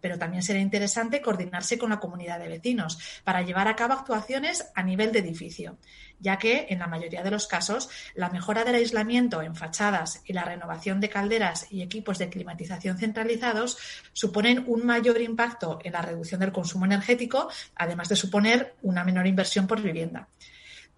pero 0.00 0.18
también 0.18 0.42
será 0.42 0.58
interesante 0.58 1.20
coordinarse 1.20 1.78
con 1.78 1.90
la 1.90 2.00
comunidad 2.00 2.38
de 2.38 2.48
vecinos 2.48 2.98
para 3.24 3.42
llevar 3.42 3.68
a 3.68 3.76
cabo 3.76 3.94
actuaciones 3.94 4.70
a 4.74 4.82
nivel 4.82 5.12
de 5.12 5.20
edificio, 5.20 5.78
ya 6.20 6.38
que 6.38 6.66
en 6.70 6.78
la 6.78 6.86
mayoría 6.86 7.22
de 7.22 7.30
los 7.30 7.46
casos 7.46 7.88
la 8.14 8.30
mejora 8.30 8.64
del 8.64 8.76
aislamiento 8.76 9.42
en 9.42 9.54
fachadas 9.54 10.22
y 10.24 10.32
la 10.32 10.44
renovación 10.44 11.00
de 11.00 11.08
calderas 11.08 11.66
y 11.70 11.82
equipos 11.82 12.18
de 12.18 12.28
climatización 12.28 12.98
centralizados 12.98 13.78
suponen 14.12 14.64
un 14.66 14.84
mayor 14.86 15.20
impacto 15.20 15.78
en 15.84 15.92
la 15.92 16.02
reducción 16.02 16.40
del 16.40 16.52
consumo 16.52 16.84
energético, 16.84 17.50
además 17.74 18.08
de 18.08 18.16
suponer 18.16 18.74
una 18.82 19.04
menor 19.04 19.26
inversión 19.26 19.66
por 19.66 19.82
vivienda. 19.82 20.28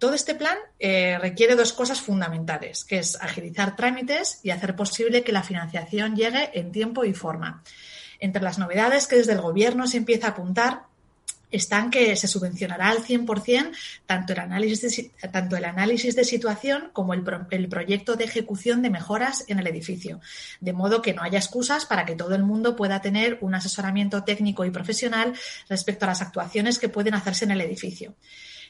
Todo 0.01 0.15
este 0.15 0.33
plan 0.33 0.57
eh, 0.79 1.19
requiere 1.21 1.55
dos 1.55 1.73
cosas 1.73 2.01
fundamentales, 2.01 2.83
que 2.83 2.97
es 2.97 3.21
agilizar 3.21 3.75
trámites 3.75 4.39
y 4.41 4.49
hacer 4.49 4.75
posible 4.75 5.23
que 5.23 5.31
la 5.31 5.43
financiación 5.43 6.15
llegue 6.15 6.49
en 6.57 6.71
tiempo 6.71 7.05
y 7.05 7.13
forma. 7.13 7.63
Entre 8.21 8.41
las 8.41 8.57
novedades 8.57 9.07
que 9.07 9.17
desde 9.17 9.33
el 9.33 9.41
Gobierno 9.41 9.87
se 9.87 9.97
empieza 9.97 10.27
a 10.27 10.29
apuntar 10.29 10.83
están 11.51 11.91
que 11.91 12.15
se 12.15 12.27
subvencionará 12.27 12.89
al 12.89 13.03
100% 13.03 13.71
tanto 14.05 14.33
el 14.33 14.39
análisis 14.39 14.81
de, 14.81 15.11
tanto 15.29 15.57
el 15.57 15.65
análisis 15.65 16.15
de 16.15 16.23
situación 16.23 16.89
como 16.93 17.13
el, 17.13 17.23
el, 17.51 17.67
proyecto 17.67 18.15
de 18.15 18.23
ejecución 18.23 18.81
de 18.81 18.89
mejoras 18.89 19.43
en 19.47 19.59
el 19.59 19.67
edificio, 19.67 20.21
de 20.61 20.73
modo 20.73 21.01
que 21.01 21.13
no 21.13 21.23
haya 21.23 21.39
excusas 21.39 21.85
para 21.85 22.05
que 22.05 22.15
todo 22.15 22.35
el 22.35 22.43
mundo 22.43 22.75
pueda 22.75 23.01
tener 23.01 23.37
un 23.41 23.53
asesoramiento 23.53 24.23
técnico 24.23 24.65
y 24.65 24.71
profesional 24.71 25.33
respecto 25.67 26.05
a 26.05 26.09
las 26.09 26.21
actuaciones 26.21 26.79
que 26.79 26.89
pueden 26.89 27.13
hacerse 27.13 27.45
en 27.45 27.51
el 27.51 27.61
edificio. 27.61 28.15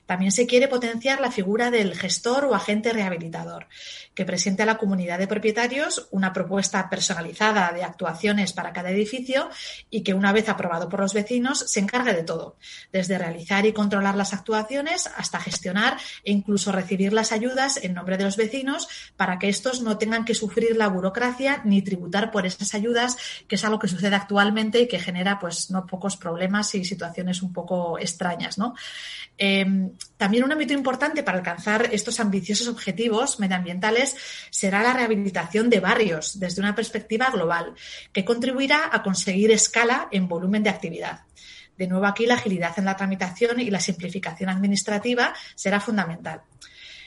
También 0.06 0.32
se 0.32 0.46
quiere 0.46 0.68
potenciar 0.68 1.22
la 1.22 1.32
figura 1.32 1.72
del 1.72 1.96
gestor 1.96 2.46
o 2.46 2.56
agente 2.56 2.92
rehabilitador, 2.92 3.68
que 4.14 4.26
presente 4.26 4.64
a 4.64 4.66
la 4.66 4.78
comunidad 4.78 5.20
de 5.20 5.28
propietarios 5.28 6.08
una 6.12 6.34
propuesta 6.34 6.90
personalizada 6.90 7.72
de 7.72 7.84
actuaciones 7.84 8.54
para 8.54 8.74
cada 8.74 8.92
edificio 8.92 9.50
y 9.90 10.04
que 10.04 10.14
una 10.14 10.34
vez 10.34 10.50
aprobado 10.50 10.90
por 10.90 11.00
los 11.00 11.14
vecinos 11.14 11.60
se 11.60 11.80
encargue 11.80 12.14
de 12.14 12.24
todo, 12.24 12.58
desde 12.92 13.18
realizar 13.18 13.66
y 13.66 13.74
controlar 13.74 14.16
las 14.16 14.34
actuaciones 14.34 15.08
hasta 15.16 15.40
gestionar 15.40 15.98
e 16.24 16.32
incluso 16.32 16.72
recibir 16.72 17.14
las 17.14 17.32
ayudas 17.32 17.82
en 17.84 17.94
nombre 17.94 18.18
de 18.18 18.26
los 18.26 18.38
vecinos 18.38 18.88
para 19.16 19.40
que 19.40 19.50
estos 19.50 19.82
no 19.82 19.98
tengan 19.98 20.26
que 20.26 20.36
sufrir 20.36 20.76
la 20.76 20.88
burocracia 20.88 21.62
ni 21.64 21.82
tributar 21.82 22.32
por 22.32 22.46
esas 22.46 22.74
ayudas, 22.74 23.18
que 23.48 23.56
es 23.56 23.64
algo 23.64 23.80
que 23.80 23.88
sucede 23.88 24.16
actualmente 24.16 24.80
y 24.82 24.88
que 24.88 25.00
genera 25.00 25.40
pues 25.40 25.72
no 25.72 25.86
pocos 25.86 26.18
problemas 26.18 26.76
y 26.76 26.84
situaciones 26.84 27.42
un 27.42 27.54
poco 27.54 27.98
extrañas, 27.98 28.58
¿no? 28.58 28.76
Eh, 29.38 29.91
también 30.18 30.44
un 30.44 30.52
ámbito 30.52 30.74
importante 30.74 31.24
para 31.24 31.38
alcanzar 31.38 31.90
estos 31.92 32.20
ambiciosos 32.20 32.68
objetivos 32.68 33.40
medioambientales 33.40 34.16
será 34.50 34.84
la 34.84 34.94
rehabilitación 34.94 35.70
de 35.70 35.80
barrios 35.80 36.40
desde 36.40 36.62
una 36.62 36.76
perspectiva 36.76 37.30
global, 37.30 37.74
que 38.12 38.26
contribuirá 38.26 38.90
a 38.92 39.04
conseguir 39.04 39.52
escala 39.52 40.08
en 40.12 40.28
volumen 40.28 40.64
de 40.64 40.70
actividad. 40.70 41.22
De 41.78 41.88
nuevo 41.88 42.06
aquí 42.06 42.26
la 42.26 42.36
agilidad 42.36 42.78
en 42.78 42.86
la 42.86 42.96
tramitación 42.96 43.60
y 43.60 43.70
la 43.70 43.80
simplificación 43.80 44.50
administrativa 44.50 45.34
será 45.56 45.80
fundamental. 45.80 46.42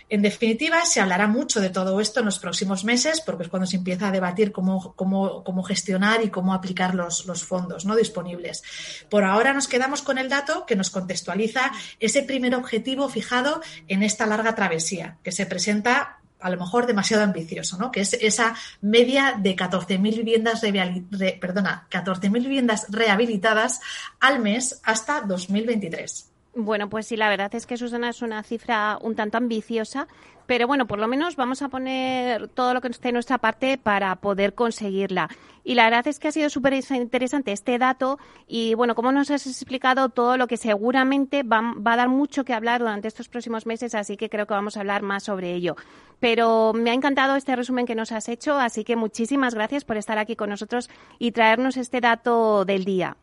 En 0.09 0.23
definitiva, 0.23 0.85
se 0.85 1.01
hablará 1.01 1.27
mucho 1.27 1.61
de 1.61 1.71
todo 1.71 2.01
esto 2.01 2.21
en 2.21 2.27
los 2.27 2.39
próximos 2.39 2.85
meses, 2.85 3.21
porque 3.21 3.45
es 3.45 3.49
cuando 3.49 3.67
se 3.67 3.77
empieza 3.77 4.09
a 4.09 4.13
debatir 4.13 4.53
cómo, 4.53 4.95
cómo, 4.95 5.63
gestionar 5.63 6.23
y 6.23 6.29
cómo 6.29 6.53
aplicar 6.53 6.95
los, 6.95 7.25
los, 7.27 7.45
fondos 7.45 7.87
¿no? 7.87 7.97
disponibles. 7.97 8.63
Por 9.09 9.25
ahora 9.25 9.55
nos 9.55 9.67
quedamos 9.67 10.03
con 10.03 10.19
el 10.19 10.29
dato 10.29 10.67
que 10.67 10.77
nos 10.77 10.91
contextualiza 10.91 11.73
ese 12.01 12.23
primer 12.23 12.55
objetivo 12.55 13.09
fijado 13.09 13.63
en 13.89 14.03
esta 14.03 14.27
larga 14.27 14.55
travesía, 14.55 15.19
que 15.23 15.33
se 15.33 15.47
presenta 15.47 16.19
a 16.45 16.51
lo 16.51 16.59
mejor 16.59 16.87
demasiado 16.87 17.23
ambicioso, 17.23 17.79
¿no? 17.79 17.91
que 17.91 18.01
es 18.01 18.13
esa 18.13 18.55
media 18.83 19.37
de 19.39 19.57
14.000 19.57 19.99
viviendas, 19.99 20.61
re, 20.63 21.39
perdona, 21.41 21.87
14 21.89 22.29
viviendas 22.29 22.87
rehabilitadas 22.91 23.81
al 24.21 24.41
mes 24.41 24.79
hasta 24.85 25.23
2023. 25.23 26.34
Bueno, 26.57 26.89
pues 26.89 27.09
sí, 27.09 27.17
la 27.17 27.29
verdad 27.29 27.53
es 27.57 27.67
que 27.67 27.77
Susana 27.77 28.11
es 28.11 28.23
una 28.23 28.45
cifra 28.45 28.97
un 29.03 29.17
tanto 29.17 29.39
ambiciosa, 29.39 30.07
pero 30.47 30.69
bueno, 30.69 30.87
por 30.87 31.01
lo 31.01 31.09
menos 31.09 31.35
vamos 31.35 31.63
a 31.63 31.69
poner 31.69 32.47
todo 32.47 32.75
lo 32.75 32.81
que 32.81 32.87
esté 32.87 33.09
en 33.09 33.15
nuestra 33.15 33.39
parte 33.39 33.77
para 33.77 34.15
poder 34.17 34.55
conseguirla. 34.55 35.29
Y 35.65 35.75
la 35.75 35.85
verdad 35.85 36.07
es 36.07 36.21
que 36.21 36.29
ha 36.29 36.33
sido 36.33 36.49
súper 36.51 36.75
interesante 36.75 37.51
este 37.51 37.77
dato 37.79 38.21
y 38.47 38.75
bueno, 38.75 38.95
como 38.95 39.11
nos 39.11 39.33
has 39.33 39.49
explicado 39.49 40.11
todo 40.11 40.37
lo 40.37 40.47
que 40.47 40.57
seguramente 40.57 41.43
va, 41.43 41.75
va, 41.75 41.95
a 41.95 41.97
dar 41.97 42.09
mucho 42.09 42.45
que 42.45 42.53
hablar 42.53 42.81
durante 42.81 43.09
estos 43.09 43.29
próximos 43.29 43.67
meses, 43.67 43.97
así 43.97 44.17
que 44.17 44.31
creo 44.31 44.47
que 44.47 44.55
vamos 44.55 44.77
a 44.77 44.81
hablar 44.81 45.03
más 45.03 45.25
sobre 45.25 45.55
ello. 45.55 45.75
Pero 46.21 46.73
me 46.73 46.91
ha 46.91 46.95
encantado 46.95 47.35
este 47.35 47.57
resumen 47.57 47.85
que 47.85 47.97
nos 47.97 48.13
has 48.13 48.29
hecho, 48.29 48.59
así 48.61 48.85
que 48.85 48.95
muchísimas 48.95 49.55
gracias 49.55 49.85
por 49.85 49.97
estar 49.97 50.19
aquí 50.19 50.37
con 50.37 50.51
nosotros 50.51 50.89
y 51.19 51.33
traernos 51.33 51.77
este 51.77 52.01
dato 52.01 52.65
del 52.65 52.85
día. 52.85 53.17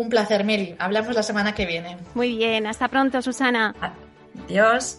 Un 0.00 0.08
placer, 0.08 0.44
Meli. 0.44 0.74
Hablamos 0.78 1.14
la 1.14 1.22
semana 1.22 1.54
que 1.54 1.66
viene. 1.66 1.98
Muy 2.14 2.34
bien, 2.34 2.66
hasta 2.66 2.88
pronto, 2.88 3.20
Susana. 3.20 3.74
Adiós. 4.46 4.98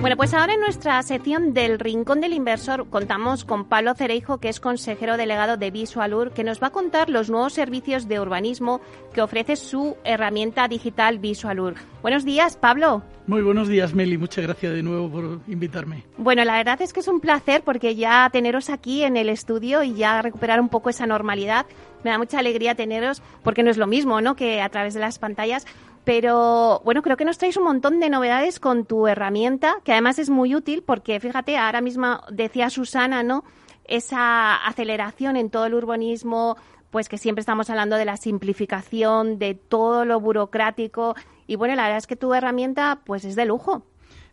Bueno, 0.00 0.16
pues 0.16 0.32
ahora 0.32 0.54
en 0.54 0.60
nuestra 0.60 1.02
sección 1.02 1.54
del 1.54 1.80
Rincón 1.80 2.20
del 2.20 2.32
Inversor 2.32 2.88
contamos 2.88 3.44
con 3.44 3.64
Pablo 3.64 3.96
Cereijo, 3.96 4.38
que 4.38 4.48
es 4.48 4.60
consejero 4.60 5.16
delegado 5.16 5.56
de 5.56 5.72
Visualur, 5.72 6.30
que 6.30 6.44
nos 6.44 6.62
va 6.62 6.68
a 6.68 6.70
contar 6.70 7.10
los 7.10 7.30
nuevos 7.30 7.52
servicios 7.52 8.06
de 8.06 8.20
urbanismo 8.20 8.80
que 9.12 9.22
ofrece 9.22 9.56
su 9.56 9.96
herramienta 10.04 10.68
digital 10.68 11.18
Visualur. 11.18 11.74
Buenos 12.00 12.24
días, 12.24 12.56
Pablo. 12.56 13.02
Muy 13.26 13.42
buenos 13.42 13.66
días, 13.66 13.92
Meli. 13.92 14.16
Muchas 14.16 14.44
gracias 14.44 14.72
de 14.72 14.84
nuevo 14.84 15.10
por 15.10 15.40
invitarme. 15.48 16.04
Bueno, 16.16 16.44
la 16.44 16.56
verdad 16.56 16.80
es 16.80 16.92
que 16.92 17.00
es 17.00 17.08
un 17.08 17.20
placer 17.20 17.62
porque 17.64 17.96
ya 17.96 18.30
teneros 18.32 18.70
aquí 18.70 19.02
en 19.02 19.16
el 19.16 19.28
estudio 19.28 19.82
y 19.82 19.94
ya 19.94 20.22
recuperar 20.22 20.60
un 20.60 20.68
poco 20.68 20.90
esa 20.90 21.06
normalidad. 21.06 21.66
Me 22.04 22.10
da 22.10 22.18
mucha 22.18 22.38
alegría 22.38 22.76
teneros 22.76 23.20
porque 23.42 23.64
no 23.64 23.70
es 23.70 23.76
lo 23.76 23.88
mismo, 23.88 24.20
¿no? 24.20 24.36
Que 24.36 24.62
a 24.62 24.68
través 24.68 24.94
de 24.94 25.00
las 25.00 25.18
pantallas. 25.18 25.66
Pero 26.04 26.80
bueno, 26.84 27.02
creo 27.02 27.16
que 27.16 27.24
nos 27.24 27.38
traéis 27.38 27.56
un 27.56 27.64
montón 27.64 28.00
de 28.00 28.10
novedades 28.10 28.60
con 28.60 28.84
tu 28.84 29.06
herramienta, 29.06 29.76
que 29.84 29.92
además 29.92 30.18
es 30.18 30.30
muy 30.30 30.54
útil 30.54 30.82
porque 30.82 31.20
fíjate, 31.20 31.56
ahora 31.56 31.80
mismo 31.80 32.20
decía 32.30 32.70
Susana, 32.70 33.22
¿no? 33.22 33.44
Esa 33.84 34.56
aceleración 34.56 35.36
en 35.36 35.50
todo 35.50 35.66
el 35.66 35.74
urbanismo, 35.74 36.56
pues 36.90 37.08
que 37.08 37.18
siempre 37.18 37.40
estamos 37.40 37.70
hablando 37.70 37.96
de 37.96 38.04
la 38.04 38.16
simplificación, 38.16 39.38
de 39.38 39.54
todo 39.54 40.04
lo 40.04 40.20
burocrático. 40.20 41.14
Y 41.46 41.56
bueno, 41.56 41.74
la 41.74 41.82
verdad 41.82 41.98
es 41.98 42.06
que 42.06 42.16
tu 42.16 42.32
herramienta, 42.34 43.00
pues 43.04 43.24
es 43.24 43.36
de 43.36 43.46
lujo. 43.46 43.86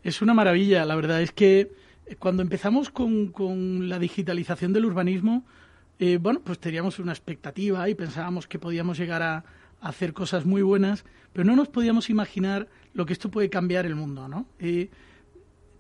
Es 0.04 0.22
una 0.22 0.34
maravilla, 0.34 0.86
la 0.86 0.96
verdad 0.96 1.22
es 1.22 1.32
que 1.32 1.72
cuando 2.20 2.44
empezamos 2.44 2.90
con, 2.90 3.30
con 3.30 3.90
la 3.90 4.00
digitalización 4.00 4.74
del 4.74 4.86
urbanismo, 4.86 5.44
eh, 5.98 6.18
bueno, 6.22 6.42
pues 6.44 6.60
teníamos 6.60 7.00
una 7.00 7.14
expectativa 7.14 7.88
y 7.90 7.96
pensábamos 7.96 8.48
que 8.48 8.60
podíamos 8.60 8.98
llegar 8.98 9.24
a, 9.24 9.44
hacer 9.82 10.14
cosas 10.14 10.46
muy 10.46 10.62
buenas, 10.62 11.06
pero 11.34 11.46
no 11.46 11.56
nos 11.56 11.68
podíamos 11.68 12.10
imaginar 12.10 12.68
lo 12.94 13.06
que 13.06 13.14
esto 13.14 13.30
puede 13.30 13.50
cambiar 13.50 13.86
el 13.86 13.96
mundo, 13.96 14.28
¿no? 14.28 14.48
Eh, 14.60 14.90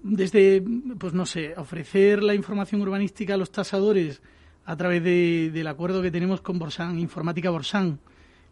desde, 0.03 0.63
pues 0.99 1.13
no 1.13 1.25
sé, 1.25 1.55
ofrecer 1.57 2.21
la 2.21 2.35
información 2.35 2.81
urbanística 2.81 3.33
a 3.33 3.37
los 3.37 3.51
tasadores 3.51 4.21
a 4.65 4.75
través 4.75 5.03
del 5.03 5.67
acuerdo 5.67 6.01
que 6.01 6.11
tenemos 6.11 6.41
con 6.41 6.59
Borsan, 6.59 6.99
Informática 6.99 7.49
Borsan, 7.49 7.99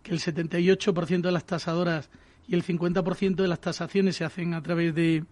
que 0.01 0.11
el 0.11 0.19
78% 0.19 1.21
de 1.21 1.31
las 1.31 1.45
tasadoras 1.45 2.09
y 2.47 2.55
el 2.55 2.63
50% 2.63 3.35
de 3.35 3.47
las 3.47 3.61
tasaciones 3.61 4.15
se 4.15 4.25
hacen 4.25 4.53
a 4.53 4.61
través 4.61 4.95
de, 4.95 5.25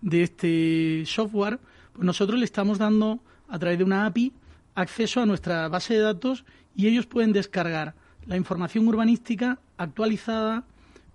de 0.00 0.22
este 0.22 1.04
software, 1.06 1.58
pues 1.92 2.04
nosotros 2.04 2.38
le 2.38 2.44
estamos 2.44 2.78
dando 2.78 3.20
a 3.48 3.58
través 3.58 3.78
de 3.78 3.84
una 3.84 4.06
API 4.06 4.32
acceso 4.74 5.20
a 5.20 5.26
nuestra 5.26 5.68
base 5.68 5.94
de 5.94 6.00
datos 6.00 6.44
y 6.74 6.86
ellos 6.86 7.06
pueden 7.06 7.32
descargar 7.32 7.94
la 8.26 8.36
información 8.36 8.86
urbanística 8.88 9.58
actualizada 9.76 10.64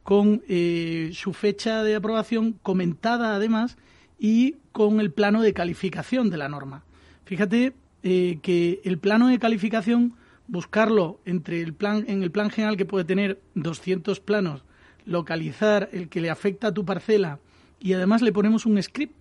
con 0.03 0.41
eh, 0.47 1.11
su 1.13 1.33
fecha 1.33 1.83
de 1.83 1.95
aprobación 1.95 2.53
comentada 2.63 3.35
además 3.35 3.77
y 4.17 4.55
con 4.71 4.99
el 4.99 5.11
plano 5.11 5.41
de 5.41 5.53
calificación 5.53 6.29
de 6.29 6.37
la 6.37 6.49
norma. 6.49 6.83
Fíjate 7.25 7.73
eh, 8.03 8.39
que 8.41 8.81
el 8.83 8.97
plano 8.97 9.27
de 9.27 9.39
calificación, 9.39 10.15
buscarlo 10.47 11.19
entre 11.25 11.61
el 11.61 11.73
plan, 11.73 12.03
en 12.07 12.23
el 12.23 12.31
plan 12.31 12.49
general 12.49 12.77
que 12.77 12.85
puede 12.85 13.05
tener 13.05 13.39
200 13.55 14.19
planos, 14.19 14.63
localizar 15.05 15.89
el 15.91 16.09
que 16.09 16.21
le 16.21 16.29
afecta 16.29 16.67
a 16.67 16.73
tu 16.73 16.85
parcela 16.85 17.39
y 17.79 17.93
además 17.93 18.21
le 18.21 18.31
ponemos 18.31 18.65
un 18.65 18.81
script, 18.81 19.15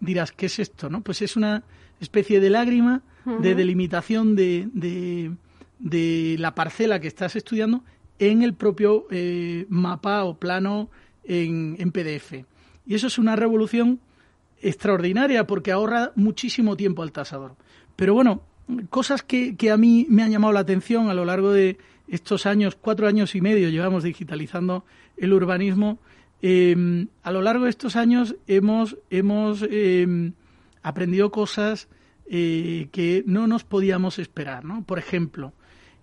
dirás, 0.00 0.32
¿qué 0.32 0.46
es 0.46 0.58
esto? 0.58 0.88
no 0.88 1.02
Pues 1.02 1.22
es 1.22 1.36
una 1.36 1.64
especie 2.00 2.40
de 2.40 2.50
lágrima 2.50 3.02
de 3.24 3.54
delimitación 3.54 4.34
de, 4.34 4.68
de, 4.72 5.32
la 5.82 6.54
parcela 6.54 7.00
que 7.00 7.08
estás 7.08 7.36
estudiando 7.36 7.82
en 8.18 8.42
el 8.42 8.54
propio 8.54 9.06
eh, 9.10 9.66
mapa 9.68 10.24
o 10.24 10.38
plano 10.38 10.90
en, 11.24 11.76
en 11.78 11.90
PDF. 11.90 12.44
Y 12.86 12.94
eso 12.94 13.06
es 13.06 13.18
una 13.18 13.36
revolución 13.36 14.00
extraordinaria 14.60 15.46
porque 15.46 15.72
ahorra 15.72 16.12
muchísimo 16.16 16.76
tiempo 16.76 17.02
al 17.02 17.12
tasador. 17.12 17.56
Pero 17.96 18.14
bueno, 18.14 18.42
cosas 18.90 19.22
que, 19.22 19.56
que, 19.56 19.70
a 19.70 19.76
mí 19.76 20.06
me 20.08 20.22
han 20.22 20.30
llamado 20.30 20.52
la 20.52 20.60
atención 20.60 21.08
a 21.08 21.14
lo 21.14 21.24
largo 21.24 21.52
de 21.52 21.78
estos 22.08 22.46
años, 22.46 22.76
cuatro 22.80 23.06
años 23.06 23.34
y 23.34 23.40
medio 23.40 23.68
llevamos 23.68 24.02
digitalizando 24.02 24.84
el 25.16 25.32
urbanismo. 25.32 25.98
Em, 26.42 27.08
a 27.22 27.32
lo 27.32 27.42
largo 27.42 27.64
de 27.64 27.70
estos 27.70 27.96
años 27.96 28.36
hemos, 28.46 28.98
hemos 29.10 29.62
em, 29.70 30.32
aprendido 30.82 31.30
cosas 31.30 31.88
eh, 32.26 32.88
que 32.92 33.22
no 33.26 33.46
nos 33.46 33.64
podíamos 33.64 34.18
esperar. 34.18 34.64
¿no? 34.64 34.84
Por 34.84 34.98
ejemplo, 34.98 35.52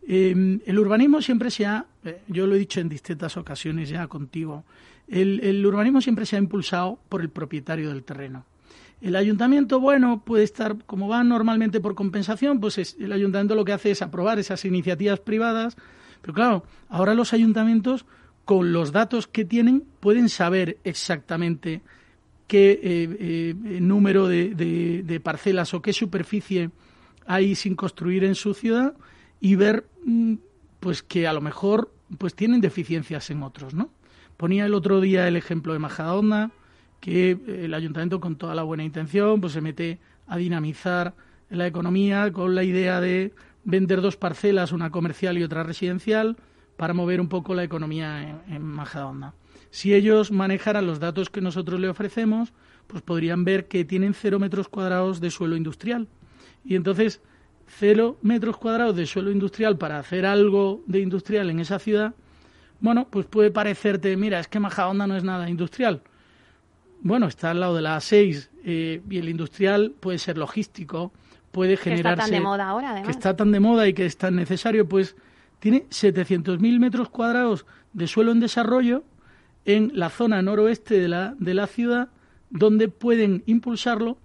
em, 0.08 0.60
el 0.65 0.80
urbanismo 0.80 1.22
siempre 1.22 1.52
se 1.52 1.65
ha, 1.65 1.86
eh, 2.04 2.22
yo 2.28 2.48
lo 2.48 2.56
he 2.56 2.60
dicho 2.60 2.80
en 2.80 2.89
distintas 2.89 3.38
ocasiones 3.38 3.89
ya 3.89 4.08
contigo, 4.08 4.63
el, 5.08 5.65
urbanismo 5.65 6.02
siempre 6.02 6.26
se 6.26 6.36
ha 6.36 6.39
impulsado 6.39 7.00
por 7.10 7.22
el 7.22 7.30
propietario 7.30 7.89
del 7.89 8.04
terreno. 8.04 8.46
El 9.00 9.15
ayuntamiento, 9.15 9.80
bueno, 9.80 10.24
puede 10.26 10.43
estar, 10.43 10.76
como 10.86 11.08
va 11.08 11.24
normalmente 11.24 11.80
por 11.80 11.96
compensación, 11.96 12.60
pues 12.60 12.98
el 13.00 13.12
ayuntamiento 13.12 13.56
lo 13.56 13.63
que 13.63 13.74
hace 13.74 13.91
es 13.91 14.02
aprobar 14.02 14.39
esas 14.39 14.65
iniciativas 14.65 15.20
privadas, 15.20 15.78
pero 16.22 16.34
claro, 16.34 16.63
ahora 16.89 17.13
los 17.13 17.32
ayuntamientos, 17.32 18.06
con 18.43 18.74
los 18.74 18.91
datos 18.91 19.28
que 19.28 19.46
tienen, 19.46 19.84
pueden 20.00 20.30
saber 20.30 20.78
exactamente 20.84 21.82
qué 22.48 22.72
eh, 22.82 23.10
eh, 23.20 23.56
número 23.82 24.28
de, 24.28 25.22
parcelas 25.24 25.74
o 25.74 25.82
qué 25.82 25.93
superficie 25.93 26.72
hay 27.26 27.56
sin 27.56 27.76
construir 27.76 28.24
en 28.24 28.36
su 28.36 28.54
ciudad 28.54 28.93
y 29.39 29.56
ver 29.56 29.86
mm, 30.06 30.36
pues 30.80 31.04
que 31.04 31.28
a 31.28 31.34
lo 31.34 31.41
mejor 31.41 31.91
pues 32.17 32.34
tienen 32.34 32.62
deficiencias 32.62 33.30
en 33.30 33.43
otros, 33.43 33.73
¿no? 33.73 33.89
Ponía 34.38 34.65
el 34.65 34.73
otro 34.73 35.02
día 35.02 35.28
el 35.28 35.36
ejemplo 35.36 35.73
de 35.73 35.80
Majadahonda, 35.80 36.52
que 37.00 37.32
eh, 37.32 37.65
el 37.65 37.73
ayuntamiento 37.73 38.19
con 38.19 38.36
toda 38.36 38.56
la 38.56 38.63
buena 38.63 38.84
intención 38.84 39.41
pues 39.41 39.54
se 39.54 39.62
mete 39.62 40.00
a 40.28 40.38
dinamizar 40.38 41.15
la 41.50 41.67
economía 41.67 42.32
con 42.32 42.56
la 42.56 42.63
idea 42.63 43.02
de 43.02 43.34
vender 43.63 44.02
dos 44.02 44.17
parcelas, 44.17 44.71
una 44.71 44.91
comercial 44.91 45.38
y 45.38 45.43
otra 45.43 45.63
residencial, 45.63 46.38
para 46.78 46.93
mover 46.93 47.19
un 47.19 47.28
poco 47.28 47.56
la 47.56 47.63
economía 47.63 48.41
en, 48.47 48.54
en. 48.54 49.32
Si 49.71 49.93
ellos 49.93 50.32
manejaran 50.32 50.88
los 50.88 51.00
datos 51.00 51.30
que 51.30 51.41
nosotros 51.41 51.80
le 51.80 51.89
ofrecemos, 51.89 52.54
pues 52.88 53.02
podrían 53.02 53.43
ver 53.43 53.67
que 53.67 53.84
tienen 53.84 54.13
cero 54.13 54.39
metros 54.39 54.69
cuadrados 54.69 55.19
de 55.19 55.32
suelo 55.32 55.58
industrial. 55.58 56.08
Y 56.63 56.76
entonces, 56.76 57.21
cero 57.67 58.17
metros 58.21 58.58
cuadrados 58.58 58.95
de 58.95 59.06
suelo 59.06 59.32
industrial 59.32 59.77
para 59.77 59.99
hacer 59.99 60.25
algo 60.25 60.82
de 60.88 61.01
industrial 61.01 61.49
en 61.49 61.60
esa 61.60 61.80
ciudad, 61.80 62.13
bueno, 62.80 63.08
pues 63.10 63.25
puede 63.25 63.51
parecerte, 63.51 64.15
mira, 64.17 64.39
es 64.39 64.47
que 64.47 64.60
Majadahonda 64.60 65.08
no 65.08 65.15
es 65.17 65.23
nada 65.23 65.49
industrial. 65.49 66.01
Bueno, 67.01 67.27
está 67.27 67.51
al 67.51 67.60
lado 67.60 67.75
de 67.75 67.82
la 67.82 67.97
A6 67.97 68.49
eh, 68.63 69.01
y 69.10 69.17
el 69.17 69.30
industrial 69.30 69.93
puede 69.99 70.17
ser 70.17 70.38
logístico, 70.38 71.12
puede 71.51 71.77
generarse... 71.77 72.03
Que 72.03 72.21
está 72.21 72.23
tan 72.23 72.32
de 72.32 72.39
moda 72.41 72.69
ahora, 72.69 72.91
además. 72.91 73.08
Que 73.08 73.12
está 73.12 73.36
tan 73.36 73.51
de 73.51 73.60
moda 73.60 73.88
y 73.88 73.93
que 73.93 74.06
es 74.06 74.17
tan 74.17 74.36
necesario, 74.36 74.88
pues 74.88 75.15
tiene 75.60 75.86
700.000 75.89 76.80
metros 76.80 77.10
cuadrados 77.10 77.65
de 77.93 78.08
suelo 78.08 78.32
en 78.32 78.39
desarrollo 78.39 79.03
en 79.65 79.91
la 79.93 80.10
zona 80.10 80.41
noroeste 80.41 80.99
de 80.99 81.08
la, 81.08 81.36
de 81.39 81.53
la 81.53 81.67
ciudad 81.67 82.10
donde 82.49 82.88
pueden 82.88 83.43
impulsarlo 83.45 84.17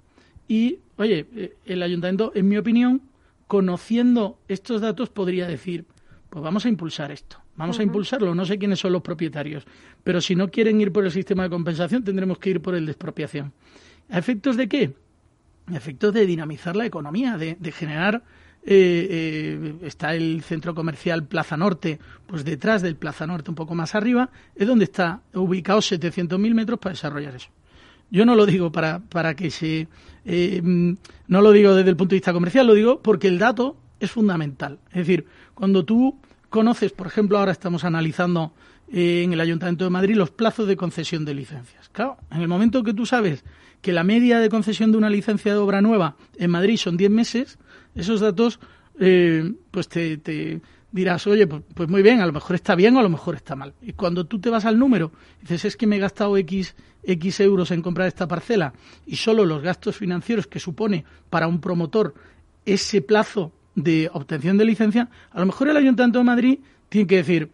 y, 0.46 0.78
oye, 0.96 1.26
eh, 1.34 1.56
el 1.64 1.82
ayuntamiento, 1.82 2.32
en 2.34 2.48
mi 2.48 2.56
opinión, 2.56 3.02
conociendo 3.46 4.38
estos 4.48 4.80
datos, 4.80 5.08
podría 5.10 5.46
decir, 5.46 5.84
pues 6.30 6.42
vamos 6.42 6.64
a 6.64 6.68
impulsar 6.68 7.10
esto, 7.12 7.38
vamos 7.56 7.78
a 7.78 7.82
impulsarlo, 7.82 8.34
no 8.34 8.44
sé 8.44 8.58
quiénes 8.58 8.78
son 8.78 8.92
los 8.92 9.02
propietarios, 9.02 9.64
pero 10.02 10.20
si 10.20 10.34
no 10.34 10.50
quieren 10.50 10.80
ir 10.80 10.92
por 10.92 11.04
el 11.04 11.10
sistema 11.10 11.44
de 11.44 11.50
compensación, 11.50 12.04
tendremos 12.04 12.38
que 12.38 12.50
ir 12.50 12.60
por 12.60 12.74
el 12.74 12.86
de 12.86 12.92
expropiación. 12.92 13.52
¿A 14.08 14.18
efectos 14.18 14.56
de 14.56 14.68
qué? 14.68 14.94
A 15.66 15.76
efectos 15.76 16.12
de 16.12 16.26
dinamizar 16.26 16.74
la 16.74 16.86
economía, 16.86 17.36
de, 17.36 17.56
de 17.58 17.72
generar 17.72 18.22
eh, 18.64 19.08
eh, 19.10 19.74
está 19.82 20.14
el 20.14 20.42
centro 20.42 20.72
comercial 20.74 21.24
Plaza 21.24 21.56
Norte, 21.56 21.98
pues 22.26 22.44
detrás 22.44 22.80
del 22.80 22.94
Plaza 22.94 23.26
Norte, 23.26 23.50
un 23.50 23.56
poco 23.56 23.74
más 23.74 23.94
arriba, 23.94 24.30
es 24.54 24.68
donde 24.68 24.84
está 24.84 25.20
ubicado 25.34 25.80
700.000 25.80 26.54
metros 26.54 26.78
para 26.78 26.92
desarrollar 26.92 27.34
eso. 27.34 27.48
Yo 28.12 28.26
no 28.26 28.34
lo 28.34 28.46
digo 28.46 28.70
para, 28.70 29.00
para 29.00 29.34
que 29.34 29.50
se... 29.50 29.88
Eh, 30.24 30.60
no 30.62 31.40
lo 31.40 31.50
digo 31.50 31.74
desde 31.74 31.90
el 31.90 31.96
punto 31.96 32.10
de 32.10 32.18
vista 32.18 32.32
comercial, 32.32 32.66
lo 32.66 32.74
digo 32.74 33.00
porque 33.02 33.26
el 33.26 33.38
dato 33.38 33.76
es 33.98 34.10
fundamental. 34.10 34.78
Es 34.90 35.06
decir, 35.06 35.24
cuando 35.54 35.84
tú 35.84 36.20
conoces, 36.50 36.92
por 36.92 37.06
ejemplo, 37.06 37.38
ahora 37.38 37.52
estamos 37.52 37.84
analizando 37.84 38.52
eh, 38.92 39.22
en 39.24 39.32
el 39.32 39.40
Ayuntamiento 39.40 39.84
de 39.84 39.90
Madrid 39.90 40.14
los 40.14 40.30
plazos 40.30 40.68
de 40.68 40.76
concesión 40.76 41.24
de 41.24 41.32
licencias. 41.34 41.88
Claro, 41.88 42.18
en 42.30 42.42
el 42.42 42.48
momento 42.48 42.82
que 42.82 42.92
tú 42.92 43.06
sabes 43.06 43.44
que 43.80 43.94
la 43.94 44.04
media 44.04 44.38
de 44.38 44.50
concesión 44.50 44.92
de 44.92 44.98
una 44.98 45.08
licencia 45.08 45.52
de 45.52 45.58
obra 45.58 45.80
nueva 45.80 46.16
en 46.36 46.50
Madrid 46.50 46.76
son 46.76 46.98
10 46.98 47.10
meses, 47.10 47.58
esos 47.94 48.20
datos, 48.20 48.60
eh, 49.00 49.54
pues 49.70 49.88
te, 49.88 50.60
dirás, 50.92 51.26
oye, 51.26 51.46
pues, 51.46 51.62
pues, 51.74 51.88
muy 51.88 52.02
bien, 52.02 52.20
a 52.20 52.26
lo 52.26 52.32
mejor 52.32 52.54
está 52.54 52.74
bien 52.74 52.94
o 52.96 53.00
a 53.00 53.02
lo 53.02 53.08
mejor 53.08 53.34
está 53.34 53.56
mal. 53.56 53.74
Y 53.80 53.94
cuando 53.94 54.26
tú 54.26 54.38
te 54.38 54.50
vas 54.50 54.64
al 54.64 54.78
número, 54.78 55.10
dices, 55.40 55.64
es 55.64 55.76
que 55.76 55.86
me 55.86 55.96
he 55.96 55.98
gastado 55.98 56.36
X, 56.36 56.76
X 57.02 57.40
euros 57.40 57.70
en 57.70 57.82
comprar 57.82 58.06
esta 58.06 58.28
parcela 58.28 58.74
y 59.06 59.16
solo 59.16 59.44
los 59.44 59.62
gastos 59.62 59.96
financieros 59.96 60.46
que 60.46 60.60
supone 60.60 61.04
para 61.30 61.48
un 61.48 61.60
promotor 61.60 62.14
ese 62.64 63.00
plazo 63.02 63.52
de 63.74 64.10
obtención 64.12 64.58
de 64.58 64.66
licencia, 64.66 65.08
a 65.30 65.40
lo 65.40 65.46
mejor 65.46 65.68
el 65.68 65.76
Ayuntamiento 65.76 66.18
de 66.18 66.24
Madrid 66.24 66.58
tiene 66.88 67.06
que 67.06 67.16
decir, 67.16 67.50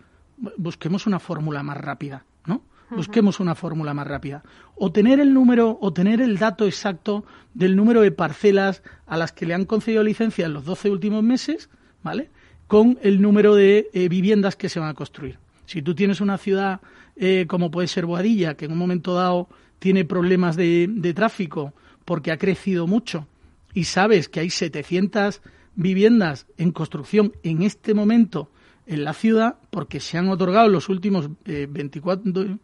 busquemos 0.56 1.06
una 1.06 1.20
fórmula 1.20 1.62
más 1.62 1.76
rápida, 1.76 2.24
¿no? 2.44 2.62
Busquemos 2.90 3.38
una 3.38 3.54
fórmula 3.54 3.94
más 3.94 4.06
rápida. 4.06 4.42
O 4.74 4.90
tener 4.90 5.20
el 5.20 5.32
número, 5.32 5.78
o 5.80 5.92
tener 5.92 6.20
el 6.20 6.38
dato 6.38 6.66
exacto 6.66 7.24
del 7.54 7.76
número 7.76 8.00
de 8.00 8.10
parcelas 8.10 8.82
a 9.06 9.16
las 9.16 9.30
que 9.32 9.46
le 9.46 9.54
han 9.54 9.64
concedido 9.64 10.02
licencia 10.02 10.46
en 10.46 10.54
los 10.54 10.64
12 10.64 10.90
últimos 10.90 11.22
meses, 11.22 11.70
¿vale? 12.02 12.30
Con 12.68 12.98
el 13.02 13.20
número 13.20 13.56
de 13.56 13.90
eh, 13.92 14.08
viviendas 14.08 14.54
que 14.54 14.68
se 14.68 14.78
van 14.78 14.90
a 14.90 14.94
construir. 14.94 15.38
Si 15.66 15.82
tú 15.82 15.94
tienes 15.94 16.20
una 16.20 16.38
ciudad 16.38 16.80
eh, 17.16 17.46
como 17.48 17.72
puede 17.72 17.88
ser 17.88 18.06
Boadilla, 18.06 18.54
que 18.54 18.66
en 18.66 18.72
un 18.72 18.78
momento 18.78 19.14
dado 19.14 19.48
tiene 19.80 20.04
problemas 20.04 20.54
de, 20.54 20.86
de 20.88 21.14
tráfico 21.14 21.74
porque 22.04 22.30
ha 22.30 22.38
crecido 22.38 22.86
mucho, 22.86 23.26
y 23.74 23.84
sabes 23.84 24.28
que 24.28 24.40
hay 24.40 24.50
700 24.50 25.42
viviendas 25.74 26.46
en 26.56 26.72
construcción 26.72 27.32
en 27.42 27.62
este 27.62 27.94
momento 27.94 28.50
en 28.86 29.04
la 29.04 29.12
ciudad 29.12 29.56
porque 29.70 30.00
se 30.00 30.18
han 30.18 30.28
otorgado 30.28 30.68
los 30.68 30.88
últimos 30.88 31.28
24, 31.44 32.42
eh, 32.42 32.56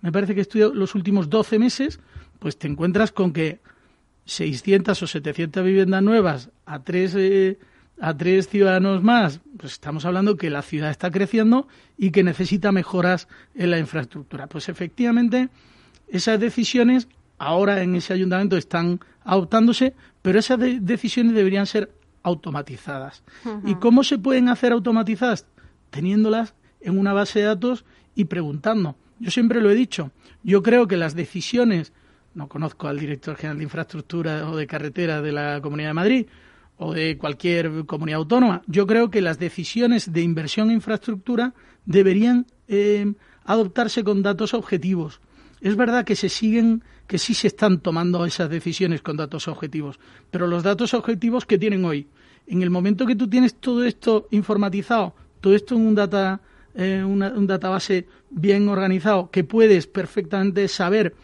me 0.00 0.12
parece 0.12 0.34
que 0.34 0.40
estudio 0.40 0.74
los 0.74 0.94
últimos 0.94 1.30
12 1.30 1.58
meses, 1.58 2.00
pues 2.38 2.58
te 2.58 2.66
encuentras 2.66 3.12
con 3.12 3.32
que 3.32 3.60
600 4.26 5.02
o 5.02 5.06
700 5.06 5.64
viviendas 5.64 6.02
nuevas 6.02 6.50
a 6.66 6.82
tres, 6.82 7.14
eh, 7.16 7.58
a 8.00 8.16
tres 8.16 8.48
ciudadanos 8.48 9.02
más, 9.02 9.40
pues 9.58 9.72
estamos 9.72 10.04
hablando 10.04 10.36
que 10.36 10.50
la 10.50 10.62
ciudad 10.62 10.90
está 10.90 11.10
creciendo 11.10 11.68
y 11.96 12.10
que 12.10 12.22
necesita 12.22 12.72
mejoras 12.72 13.28
en 13.54 13.70
la 13.70 13.78
infraestructura. 13.78 14.46
Pues 14.46 14.68
efectivamente, 14.68 15.48
esas 16.08 16.38
decisiones 16.38 17.08
ahora 17.38 17.82
en 17.82 17.94
ese 17.94 18.12
ayuntamiento 18.12 18.56
están 18.56 19.00
adoptándose, 19.24 19.94
pero 20.22 20.38
esas 20.38 20.58
decisiones 20.58 21.34
deberían 21.34 21.66
ser 21.66 21.92
automatizadas. 22.22 23.22
¿Y 23.64 23.76
cómo 23.76 24.04
se 24.04 24.18
pueden 24.18 24.48
hacer 24.48 24.72
automatizadas? 24.72 25.46
teniéndolas 25.90 26.54
en 26.80 26.98
una 26.98 27.12
base 27.12 27.40
de 27.40 27.46
datos 27.46 27.84
y 28.14 28.26
preguntando. 28.26 28.96
Yo 29.18 29.30
siempre 29.30 29.60
lo 29.60 29.70
he 29.70 29.74
dicho, 29.74 30.10
yo 30.42 30.62
creo 30.62 30.86
que 30.86 30.96
las 30.96 31.14
decisiones, 31.14 31.92
no 32.34 32.48
conozco 32.48 32.88
al 32.88 32.98
director 32.98 33.36
general 33.36 33.58
de 33.58 33.64
infraestructura 33.64 34.48
o 34.48 34.56
de 34.56 34.66
carretera 34.66 35.20
de 35.22 35.32
la 35.32 35.60
Comunidad 35.60 35.90
de 35.90 35.94
Madrid 35.94 36.26
o 36.78 36.94
de 36.94 37.18
cualquier 37.18 37.84
comunidad 37.86 38.20
autónoma, 38.20 38.62
yo 38.66 38.86
creo 38.86 39.10
que 39.10 39.20
las 39.20 39.38
decisiones 39.38 40.12
de 40.12 40.22
inversión 40.22 40.70
en 40.70 40.76
infraestructura 40.76 41.54
deberían 41.84 42.46
eh, 42.68 43.12
adoptarse 43.44 44.04
con 44.04 44.22
datos 44.22 44.54
objetivos. 44.54 45.20
Es 45.60 45.76
verdad 45.76 46.04
que 46.04 46.14
se 46.14 46.28
siguen, 46.28 46.84
que 47.06 47.18
sí 47.18 47.34
se 47.34 47.48
están 47.48 47.80
tomando 47.80 48.24
esas 48.24 48.48
decisiones 48.48 49.02
con 49.02 49.16
datos 49.16 49.48
objetivos, 49.48 49.98
pero 50.30 50.46
los 50.46 50.62
datos 50.62 50.94
objetivos 50.94 51.46
que 51.46 51.58
tienen 51.58 51.84
hoy, 51.84 52.06
en 52.46 52.62
el 52.62 52.70
momento 52.70 53.06
que 53.06 53.16
tú 53.16 53.28
tienes 53.28 53.56
todo 53.56 53.84
esto 53.84 54.28
informatizado, 54.30 55.14
todo 55.40 55.54
esto 55.54 55.74
en 55.74 55.86
un 55.86 55.94
data 55.94 56.40
eh, 56.74 57.02
un 57.02 57.46
database 57.46 58.06
bien 58.30 58.68
organizado 58.68 59.30
que 59.30 59.42
puedes 59.42 59.88
perfectamente 59.88 60.68
saber 60.68 61.14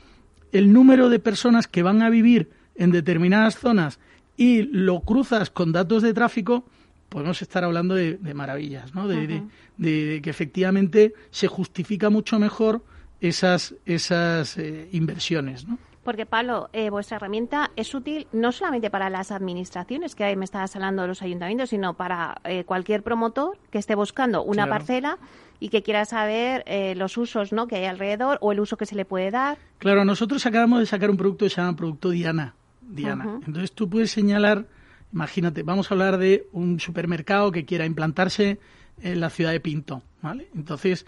el 0.51 0.73
número 0.73 1.09
de 1.11 1.21
personas 1.21 1.69
que 1.69 1.85
van 1.85 2.03
a 2.03 2.11
vivir 2.11 2.51
en 2.75 2.91
determinadas 2.91 3.57
zonas 3.57 4.01
y 4.37 4.63
lo 4.63 5.01
cruzas 5.01 5.51
con 5.51 5.73
datos 5.73 6.03
de 6.03 6.15
tráfico, 6.15 6.65
podemos 7.09 7.41
estar 7.43 7.65
hablando 7.65 7.95
de, 7.95 8.19
maravillas, 8.35 8.95
¿no? 8.95 9.07
De, 9.07 9.43
de, 9.77 10.21
que 10.23 10.31
efectivamente 10.31 11.15
se 11.31 11.49
justifica 11.49 12.11
mucho 12.11 12.39
mejor 12.39 12.85
esas, 13.21 13.75
esas 13.87 14.59
eh, 14.59 14.89
inversiones, 14.93 15.67
¿no? 15.67 15.79
Porque, 16.05 16.27
Pablo, 16.27 16.69
eh, 16.75 16.91
vuestra 16.91 17.17
herramienta 17.17 17.71
es 17.77 17.95
útil 17.95 18.27
no 18.31 18.53
solamente 18.53 18.91
para 18.91 19.09
las 19.09 19.33
administraciones, 19.33 20.15
que 20.15 20.37
me 20.37 20.45
estabas 20.45 20.77
hablando 20.77 21.03
de 21.03 21.09
los 21.09 21.23
ayuntamientos, 21.23 21.71
sino 21.71 21.95
para 21.95 22.37
eh, 22.45 22.65
cualquier 22.65 23.03
promotor 23.03 23.57
que 23.71 23.79
esté 23.79 23.95
buscando 23.95 24.43
una 24.43 24.69
parcela 24.69 25.19
y 25.61 25.71
que 25.71 25.83
quiera 25.83 26.05
saber 26.05 26.63
eh, 26.67 26.95
los 26.95 27.17
usos 27.17 27.55
¿no? 27.55 27.67
que 27.69 27.77
hay 27.77 27.87
alrededor 27.87 28.37
o 28.43 28.53
el 28.53 28.61
uso 28.61 28.77
que 28.77 28.85
se 28.85 28.95
le 28.95 29.07
puede 29.07 29.31
dar. 29.31 29.57
Claro, 29.79 30.05
nosotros 30.05 30.45
acabamos 30.45 30.81
de 30.81 30.87
sacar 30.87 31.11
un 31.11 31.17
producto 31.17 31.47
que 31.47 31.51
se 31.51 31.57
llama 31.57 31.75
Producto 31.75 32.11
Diana. 32.11 32.55
Diana. 32.89 33.41
Entonces 33.47 33.73
tú 33.73 33.89
puedes 33.89 34.11
señalar, 34.11 34.67
imagínate, 35.13 35.63
vamos 35.63 35.91
a 35.91 35.95
hablar 35.95 36.19
de 36.19 36.47
un 36.53 36.81
supermercado 36.81 37.53
que 37.53 37.65
quiera 37.65 37.87
implantarse 37.87 38.59
en 39.01 39.21
la 39.21 39.31
ciudad 39.31 39.53
de 39.53 39.61
Pinto, 39.61 40.03
¿vale? 40.23 40.49
Entonces, 40.55 41.07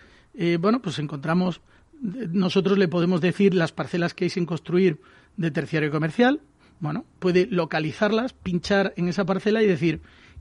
bueno, 0.61 0.83
pues 0.83 0.99
encontramos 0.99 1.61
nosotros 2.01 2.79
le 2.79 2.89
podemos 2.89 3.21
decir 3.21 3.55
las 3.55 3.73
parcelas 3.73 4.15
que 4.15 4.25
hay 4.25 4.31
sin 4.31 4.47
construir 4.47 5.01
de 5.37 5.51
terciario 5.51 5.91
comercial. 5.91 6.41
Bueno, 6.81 7.05
puede 7.19 7.47
localizarlas, 7.47 8.33
pinchar 8.33 8.93
en 8.97 9.09
esa 9.09 9.25
parcela 9.25 9.63
y 9.63 9.67
decir, 9.67 10.01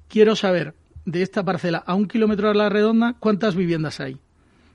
quiero 0.10 0.36
saber 0.36 0.76
de 1.06 1.22
esta 1.22 1.44
parcela 1.44 1.78
a 1.78 1.96
un 1.96 2.08
kilómetro 2.08 2.50
a 2.50 2.54
la 2.54 2.70
redonda 2.70 3.16
cuántas 3.20 3.56
viviendas 3.56 4.00
hay. 4.00 4.18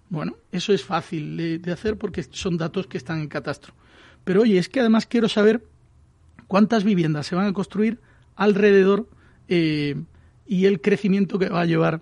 Bueno, 0.09 0.37
eso 0.53 0.73
es 0.73 0.85
fácil 0.85 1.61
de, 1.63 1.73
hacer 1.73 1.97
porque 1.97 2.23
son 2.23 2.57
datos 2.57 2.87
que 2.87 2.99
están 2.99 3.21
en 3.21 3.29
catastro. 3.29 3.75
Pero 4.25 4.43
oye, 4.43 4.59
es 4.59 4.69
que 4.69 4.81
además 4.81 5.07
quiero 5.07 5.29
saber 5.29 5.65
cuántas 6.51 6.83
viviendas 6.83 7.29
se 7.29 7.37
van 7.37 7.47
a 7.47 7.53
construir 7.53 8.01
alrededor 8.35 9.07
eh, 9.47 9.95
y 10.49 10.67
el 10.67 10.81
crecimiento 10.81 11.39
que 11.39 11.49
va 11.49 11.61
a 11.61 11.65
llevar 11.65 12.01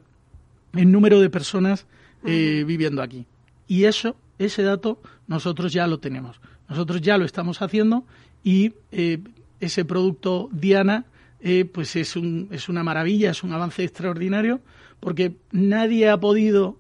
el 0.72 0.90
número 0.90 1.20
de 1.20 1.28
personas 1.28 1.86
eh, 2.24 2.64
viviendo 2.66 3.02
aquí. 3.02 3.26
Y 3.66 3.84
eso 3.84 4.16
ese 4.38 4.62
dato 4.62 5.02
nosotros 5.26 5.74
ya 5.74 5.86
lo 5.86 5.98
tenemos. 5.98 6.40
Nosotros 6.66 7.02
ya 7.02 7.18
lo 7.18 7.26
estamos 7.26 7.60
haciendo 7.60 8.06
y 8.42 8.72
eh, 8.90 9.18
ese 9.60 9.84
producto 9.84 10.48
Diana 10.50 11.04
eh, 11.42 11.66
pues 11.66 11.94
es, 11.96 12.16
un, 12.16 12.48
es 12.50 12.70
una 12.70 12.82
maravilla, 12.82 13.32
es 13.32 13.42
un 13.42 13.52
avance 13.52 13.84
extraordinario 13.84 14.62
porque 14.98 15.36
nadie 15.52 16.08
ha 16.08 16.18
podido 16.18 16.78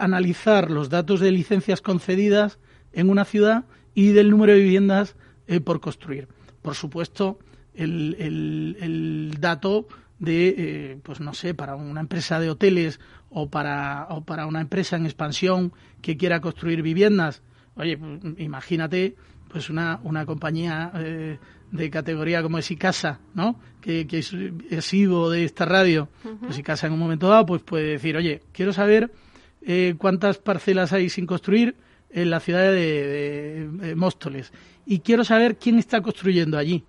analizar 0.00 0.68
los 0.68 0.90
datos 0.90 1.20
de 1.20 1.30
licencias 1.30 1.80
concedidas 1.80 2.58
en 2.92 3.08
una 3.08 3.24
ciudad 3.24 3.64
y 3.94 4.08
del 4.08 4.28
número 4.28 4.52
de 4.52 4.58
viviendas 4.58 5.14
por 5.64 5.80
construir. 5.80 6.26
Por 6.62 6.74
supuesto, 6.74 7.38
el, 7.74 8.16
el, 8.18 8.76
el 8.80 9.36
dato 9.40 9.86
de, 10.18 10.98
pues 11.02 11.20
no 11.20 11.32
sé, 11.34 11.54
para 11.54 11.76
una 11.76 12.00
empresa 12.00 12.38
de 12.38 12.50
hoteles 12.50 13.00
o 13.30 13.48
para, 13.48 14.06
o 14.10 14.22
para 14.22 14.46
una 14.46 14.60
empresa 14.60 14.96
en 14.96 15.06
expansión 15.06 15.72
que 16.02 16.16
quiera 16.16 16.40
construir 16.40 16.82
viviendas. 16.82 17.42
Oye, 17.76 17.96
pues, 17.96 18.20
imagínate 18.38 19.16
pues 19.48 19.70
una, 19.70 19.98
una 20.04 20.26
compañía 20.26 20.92
eh, 20.94 21.38
de 21.72 21.90
categoría 21.90 22.42
como 22.42 22.58
es 22.58 22.70
Icasa, 22.70 23.20
¿no? 23.34 23.58
Que, 23.80 24.06
que 24.06 24.18
es 24.18 24.32
asiduo 24.76 25.30
de 25.30 25.44
esta 25.44 25.64
radio. 25.64 26.08
Pues 26.40 26.58
Icasa 26.58 26.86
en 26.86 26.92
un 26.92 26.98
momento 26.98 27.28
dado 27.28 27.46
pues 27.46 27.62
puede 27.62 27.86
decir, 27.92 28.16
oye, 28.16 28.42
quiero 28.52 28.72
saber 28.72 29.10
eh, 29.62 29.94
cuántas 29.96 30.38
parcelas 30.38 30.92
hay 30.92 31.08
sin 31.08 31.26
construir 31.26 31.76
en 32.12 32.30
la 32.30 32.40
ciudad 32.40 32.72
de, 32.72 33.94
Móstoles. 33.96 34.52
Y 34.86 35.00
quiero 35.00 35.24
saber 35.24 35.56
quién 35.56 35.78
está 35.78 36.00
construyendo 36.00 36.58
allí. 36.58 36.84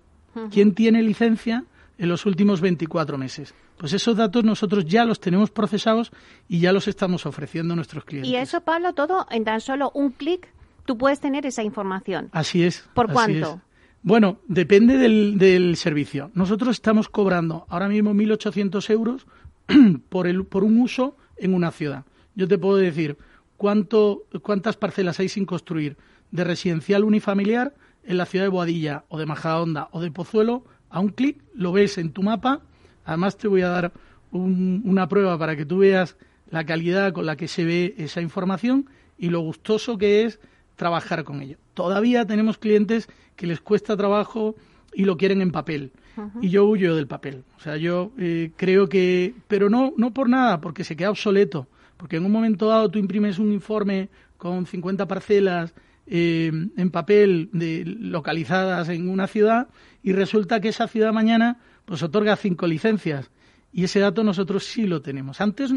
¿Quién 0.50 0.74
tiene 0.74 1.02
licencia 1.02 1.64
en 1.98 2.08
los 2.08 2.26
últimos 2.26 2.60
24 2.60 3.16
meses. 3.16 3.54
Pues 3.76 3.92
esos 3.92 4.16
datos 4.16 4.42
nosotros 4.42 4.84
ya 4.84 5.04
los 5.04 5.20
tenemos 5.20 5.50
procesados 5.50 6.10
y 6.48 6.58
ya 6.58 6.72
los 6.72 6.88
estamos 6.88 7.26
ofreciendo 7.26 7.74
a 7.74 7.76
nuestros 7.76 8.04
clientes. 8.04 8.30
Y 8.30 8.36
eso, 8.36 8.60
Pablo, 8.62 8.92
todo 8.92 9.26
en 9.30 9.44
tan 9.44 9.60
solo 9.60 9.92
un 9.94 10.10
clic 10.10 10.48
tú 10.84 10.98
puedes 10.98 11.20
tener 11.20 11.46
esa 11.46 11.62
información. 11.62 12.28
Así 12.32 12.64
es. 12.64 12.88
¿Por 12.92 13.12
cuánto? 13.12 13.60
Bueno, 14.02 14.38
depende 14.48 14.98
del, 14.98 15.76
servicio. 15.76 16.32
Nosotros 16.34 16.74
estamos 16.74 17.08
cobrando 17.08 17.66
ahora 17.68 17.88
mismo 17.88 18.12
1.800 18.12 18.90
euros 18.90 19.26
por, 20.08 20.26
el, 20.26 20.44
por 20.44 20.64
un 20.64 20.80
uso 20.80 21.16
en 21.36 21.54
una 21.54 21.70
ciudad. 21.70 22.04
Yo 22.34 22.48
te 22.48 22.58
puedo 22.58 22.78
decir 22.78 23.16
cuánto, 23.62 24.24
cuántas 24.42 24.76
parcelas 24.76 25.20
hay 25.20 25.28
sin 25.28 25.46
construir 25.46 25.96
de 26.32 26.42
residencial 26.42 27.04
unifamiliar 27.04 27.76
en 28.02 28.16
la 28.16 28.26
ciudad 28.26 28.46
de 28.46 28.48
Boadilla 28.48 29.04
o 29.08 29.20
de 29.20 29.24
Majadahonda 29.24 29.88
o 29.92 30.00
de 30.00 30.10
Pozuelo 30.10 30.64
a 30.90 30.98
un 30.98 31.10
clic 31.10 31.40
lo 31.54 31.70
ves 31.70 31.96
en 31.96 32.10
tu 32.10 32.24
mapa. 32.24 32.62
Además 33.04 33.36
te 33.36 33.46
voy 33.46 33.62
a 33.62 33.68
dar 33.68 33.92
una 34.32 35.08
prueba 35.08 35.38
para 35.38 35.54
que 35.54 35.64
tú 35.64 35.78
veas 35.78 36.16
la 36.50 36.66
calidad 36.66 37.12
con 37.12 37.24
la 37.24 37.36
que 37.36 37.46
se 37.46 37.64
ve 37.64 37.94
esa 37.98 38.20
información 38.20 38.90
y 39.16 39.28
lo 39.28 39.38
gustoso 39.38 39.96
que 39.96 40.24
es 40.24 40.40
trabajar 40.74 41.22
con 41.22 41.40
ello. 41.40 41.56
Todavía 41.74 42.26
tenemos 42.26 42.58
clientes 42.58 43.08
que 43.36 43.46
les 43.46 43.60
cuesta 43.60 43.96
trabajo 43.96 44.56
y 44.92 45.04
lo 45.04 45.16
quieren 45.16 45.40
en 45.40 45.52
papel. 45.52 45.92
Y 46.40 46.48
yo 46.48 46.64
huyo 46.64 46.96
del 46.96 47.06
papel. 47.06 47.44
O 47.58 47.60
sea, 47.60 47.76
yo 47.76 48.10
eh, 48.18 48.50
creo 48.56 48.88
que, 48.88 49.34
pero 49.46 49.70
no, 49.70 49.94
no 49.96 50.12
por 50.12 50.28
nada, 50.28 50.60
porque 50.60 50.82
se 50.82 50.96
queda 50.96 51.10
obsoleto. 51.10 51.68
Porque 52.02 52.16
en 52.16 52.24
un 52.24 52.32
momento 52.32 52.66
dado 52.66 52.90
tú 52.90 52.98
imprimes 52.98 53.38
un 53.38 53.52
informe 53.52 54.08
con 54.36 54.66
50 54.66 55.06
parcelas 55.06 55.72
eh, 56.08 56.50
en 56.76 56.90
papel 56.90 57.48
de, 57.52 57.84
localizadas 57.86 58.88
en 58.88 59.08
una 59.08 59.28
ciudad 59.28 59.68
y 60.02 60.10
resulta 60.10 60.58
que 60.58 60.70
esa 60.70 60.88
ciudad 60.88 61.12
mañana 61.12 61.60
pues 61.84 62.02
otorga 62.02 62.34
cinco 62.34 62.66
licencias 62.66 63.30
y 63.72 63.84
ese 63.84 64.00
dato 64.00 64.24
nosotros 64.24 64.64
sí 64.64 64.88
lo 64.88 65.00
tenemos. 65.00 65.40
Antes 65.40 65.72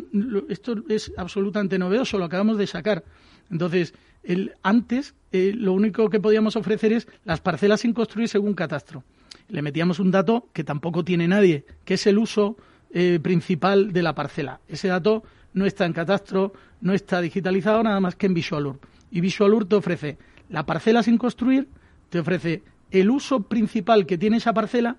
esto 0.49 0.77
es 0.89 1.13
absolutamente 1.15 1.77
novedoso, 1.77 2.17
lo 2.17 2.25
acabamos 2.25 2.57
de 2.57 2.65
sacar. 2.65 3.03
Entonces, 3.51 3.93
el, 4.23 4.53
antes 4.63 5.13
eh, 5.31 5.53
lo 5.55 5.73
único 5.73 6.09
que 6.09 6.19
podíamos 6.19 6.55
ofrecer 6.55 6.91
es 6.91 7.07
las 7.23 7.39
parcelas 7.39 7.81
sin 7.81 7.93
construir 7.93 8.29
según 8.29 8.55
catastro. 8.55 9.03
Le 9.47 9.61
metíamos 9.61 9.99
un 9.99 10.09
dato 10.09 10.49
que 10.53 10.63
tampoco 10.63 11.03
tiene 11.03 11.27
nadie, 11.27 11.65
que 11.83 11.93
es 11.93 12.07
el 12.07 12.17
uso 12.17 12.57
eh, 12.89 13.19
principal 13.21 13.93
de 13.93 14.01
la 14.01 14.15
parcela. 14.15 14.59
Ese 14.67 14.87
dato 14.87 15.21
no 15.55 15.65
está 15.65 15.85
en 15.85 15.93
catastro, 15.93 16.53
no 16.81 16.93
está 16.93 17.19
digitalizado 17.21 17.81
nada 17.81 17.99
más 17.99 18.15
que 18.15 18.27
en 18.27 18.35
Visualur. 18.35 18.79
Y 19.09 19.21
Visualur 19.21 19.67
te 19.67 19.75
ofrece 19.75 20.17
la 20.49 20.65
parcela 20.65 21.01
sin 21.01 21.17
construir, 21.17 21.67
te 22.09 22.19
ofrece 22.19 22.61
el 22.91 23.09
uso 23.09 23.41
principal 23.41 24.05
que 24.05 24.17
tiene 24.17 24.37
esa 24.37 24.53
parcela 24.53 24.97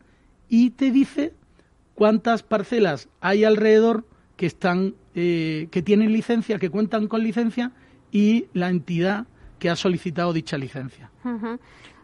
y 0.48 0.70
te 0.70 0.90
dice 0.90 1.34
cuántas 1.94 2.42
parcelas 2.42 3.08
hay 3.20 3.44
alrededor 3.44 4.06
que 4.36 4.46
están 4.46 4.94
eh, 5.14 5.68
que 5.70 5.82
tienen 5.82 6.12
licencia, 6.12 6.58
que 6.58 6.70
cuentan 6.70 7.06
con 7.06 7.22
licencia 7.22 7.72
y 8.10 8.46
la 8.52 8.68
entidad 8.70 9.26
que 9.58 9.70
ha 9.70 9.76
solicitado 9.76 10.32
dicha 10.32 10.58
licencia. 10.58 11.10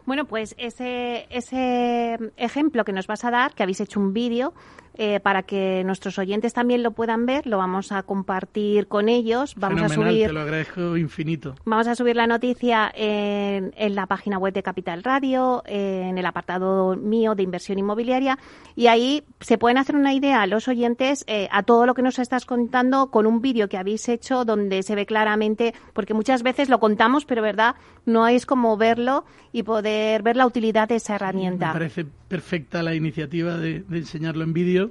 Bueno, 0.05 0.25
pues 0.25 0.53
ese, 0.57 1.27
ese 1.29 2.17
ejemplo 2.37 2.83
que 2.83 2.91
nos 2.91 3.07
vas 3.07 3.23
a 3.23 3.31
dar, 3.31 3.53
que 3.53 3.63
habéis 3.63 3.79
hecho 3.79 3.99
un 3.99 4.13
vídeo, 4.13 4.53
eh, 4.95 5.19
para 5.19 5.41
que 5.41 5.83
nuestros 5.83 6.19
oyentes 6.19 6.53
también 6.53 6.83
lo 6.83 6.91
puedan 6.91 7.25
ver. 7.25 7.47
Lo 7.47 7.57
vamos 7.57 7.91
a 7.91 8.03
compartir 8.03 8.87
con 8.87 9.09
ellos. 9.09 9.55
Vamos 9.55 9.81
a 9.81 9.89
subir. 9.89 10.27
Te 10.27 10.33
lo 10.33 10.41
agradezco 10.41 10.97
infinito. 10.97 11.55
Vamos 11.65 11.87
a 11.87 11.95
subir 11.95 12.15
la 12.15 12.27
noticia 12.27 12.91
en, 12.95 13.73
la 13.95 14.05
página 14.05 14.37
web 14.37 14.53
de 14.53 14.61
Capital 14.61 15.03
Radio, 15.03 15.63
en 15.65 16.17
el 16.17 16.25
apartado 16.25 16.95
mío 16.95 17.33
de 17.33 17.43
inversión 17.43 17.79
inmobiliaria, 17.79 18.37
y 18.75 18.87
ahí 18.87 19.23
se 19.39 19.57
pueden 19.57 19.77
hacer 19.77 19.95
una 19.95 20.13
idea 20.13 20.45
los 20.45 20.67
oyentes 20.67 21.23
eh, 21.27 21.47
a 21.51 21.63
todo 21.63 21.85
lo 21.85 21.93
que 21.95 22.01
nos 22.01 22.19
estás 22.19 22.45
contando 22.45 23.07
con 23.07 23.25
un 23.25 23.41
vídeo 23.41 23.67
que 23.69 23.77
habéis 23.77 24.07
hecho 24.09 24.45
donde 24.45 24.83
se 24.83 24.95
ve 24.95 25.05
claramente, 25.05 25.73
porque 25.93 26.13
muchas 26.13 26.43
veces 26.43 26.69
lo 26.69 26.79
contamos, 26.79 27.25
pero 27.25 27.41
verdad 27.41 27.75
no 28.05 28.27
es 28.27 28.45
como 28.45 28.77
verlo 28.77 29.25
y 29.51 29.63
poder 29.63 30.21
ver 30.23 30.35
la 30.35 30.45
utilidad 30.45 30.87
de 30.87 30.95
esa 30.95 31.15
herramienta. 31.15 31.67
Me 31.67 31.73
parece 31.73 32.05
perfecta 32.27 32.83
la 32.83 32.95
iniciativa 32.95 33.57
de 33.57 33.83
enseñarlo 33.91 34.43
en 34.43 34.53
vídeo 34.53 34.82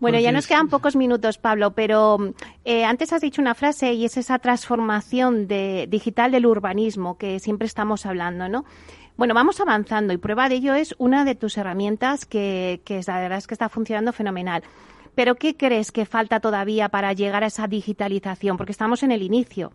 bueno, 0.00 0.20
ya 0.20 0.30
nos 0.30 0.46
quedan 0.46 0.68
pocos 0.68 0.94
minutos, 0.94 1.38
Pablo, 1.38 1.72
pero 1.72 2.32
eh, 2.64 2.84
antes 2.84 3.12
has 3.12 3.20
dicho 3.20 3.42
una 3.42 3.54
frase 3.54 3.94
y 3.94 4.04
es 4.04 4.16
esa 4.16 4.38
transformación 4.38 5.48
de, 5.48 5.88
digital 5.90 6.30
del 6.30 6.46
urbanismo 6.46 7.18
que 7.18 7.40
siempre 7.40 7.66
estamos 7.66 8.06
hablando, 8.06 8.48
¿no? 8.48 8.64
Bueno, 9.16 9.34
vamos 9.34 9.60
avanzando 9.60 10.12
y 10.12 10.16
prueba 10.16 10.48
de 10.48 10.56
ello 10.56 10.74
es 10.74 10.94
una 10.98 11.24
de 11.24 11.34
tus 11.34 11.58
herramientas 11.58 12.24
que, 12.24 12.80
que 12.84 13.00
la 13.04 13.18
verdad 13.18 13.38
es 13.38 13.48
que 13.48 13.54
está 13.54 13.68
funcionando 13.68 14.12
fenomenal. 14.12 14.62
Pero 15.16 15.34
¿qué 15.34 15.56
crees 15.56 15.90
que 15.90 16.06
falta 16.06 16.38
todavía 16.38 16.88
para 16.90 17.12
llegar 17.12 17.42
a 17.42 17.48
esa 17.48 17.66
digitalización? 17.66 18.56
Porque 18.56 18.70
estamos 18.70 19.02
en 19.02 19.10
el 19.10 19.22
inicio. 19.22 19.72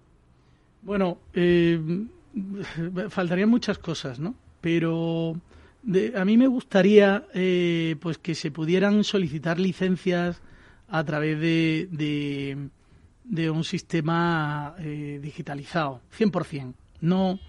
Bueno, 0.84 1.18
eh, 1.34 1.78
faltarían 3.10 3.50
muchas 3.50 3.78
cosas, 3.78 4.20
¿no? 4.20 4.36
Pero 4.62 5.36
a 6.16 6.26
mí 6.26 6.38
me 6.38 6.48
gustaría 6.48 7.26
eh, 7.34 7.96
pues 8.00 8.18
que 8.18 8.36
se 8.36 8.52
pudieran 8.52 9.04
solicitar 9.04 9.60
licencias 9.60 10.42
a 10.88 11.04
través 11.04 11.40
de, 11.40 12.70
de, 13.24 13.50
un 13.50 13.64
sistema 13.64 14.76
eh, 14.80 15.20
digitalizado, 15.22 16.02
100%, 16.18 16.74
no, 17.02 17.40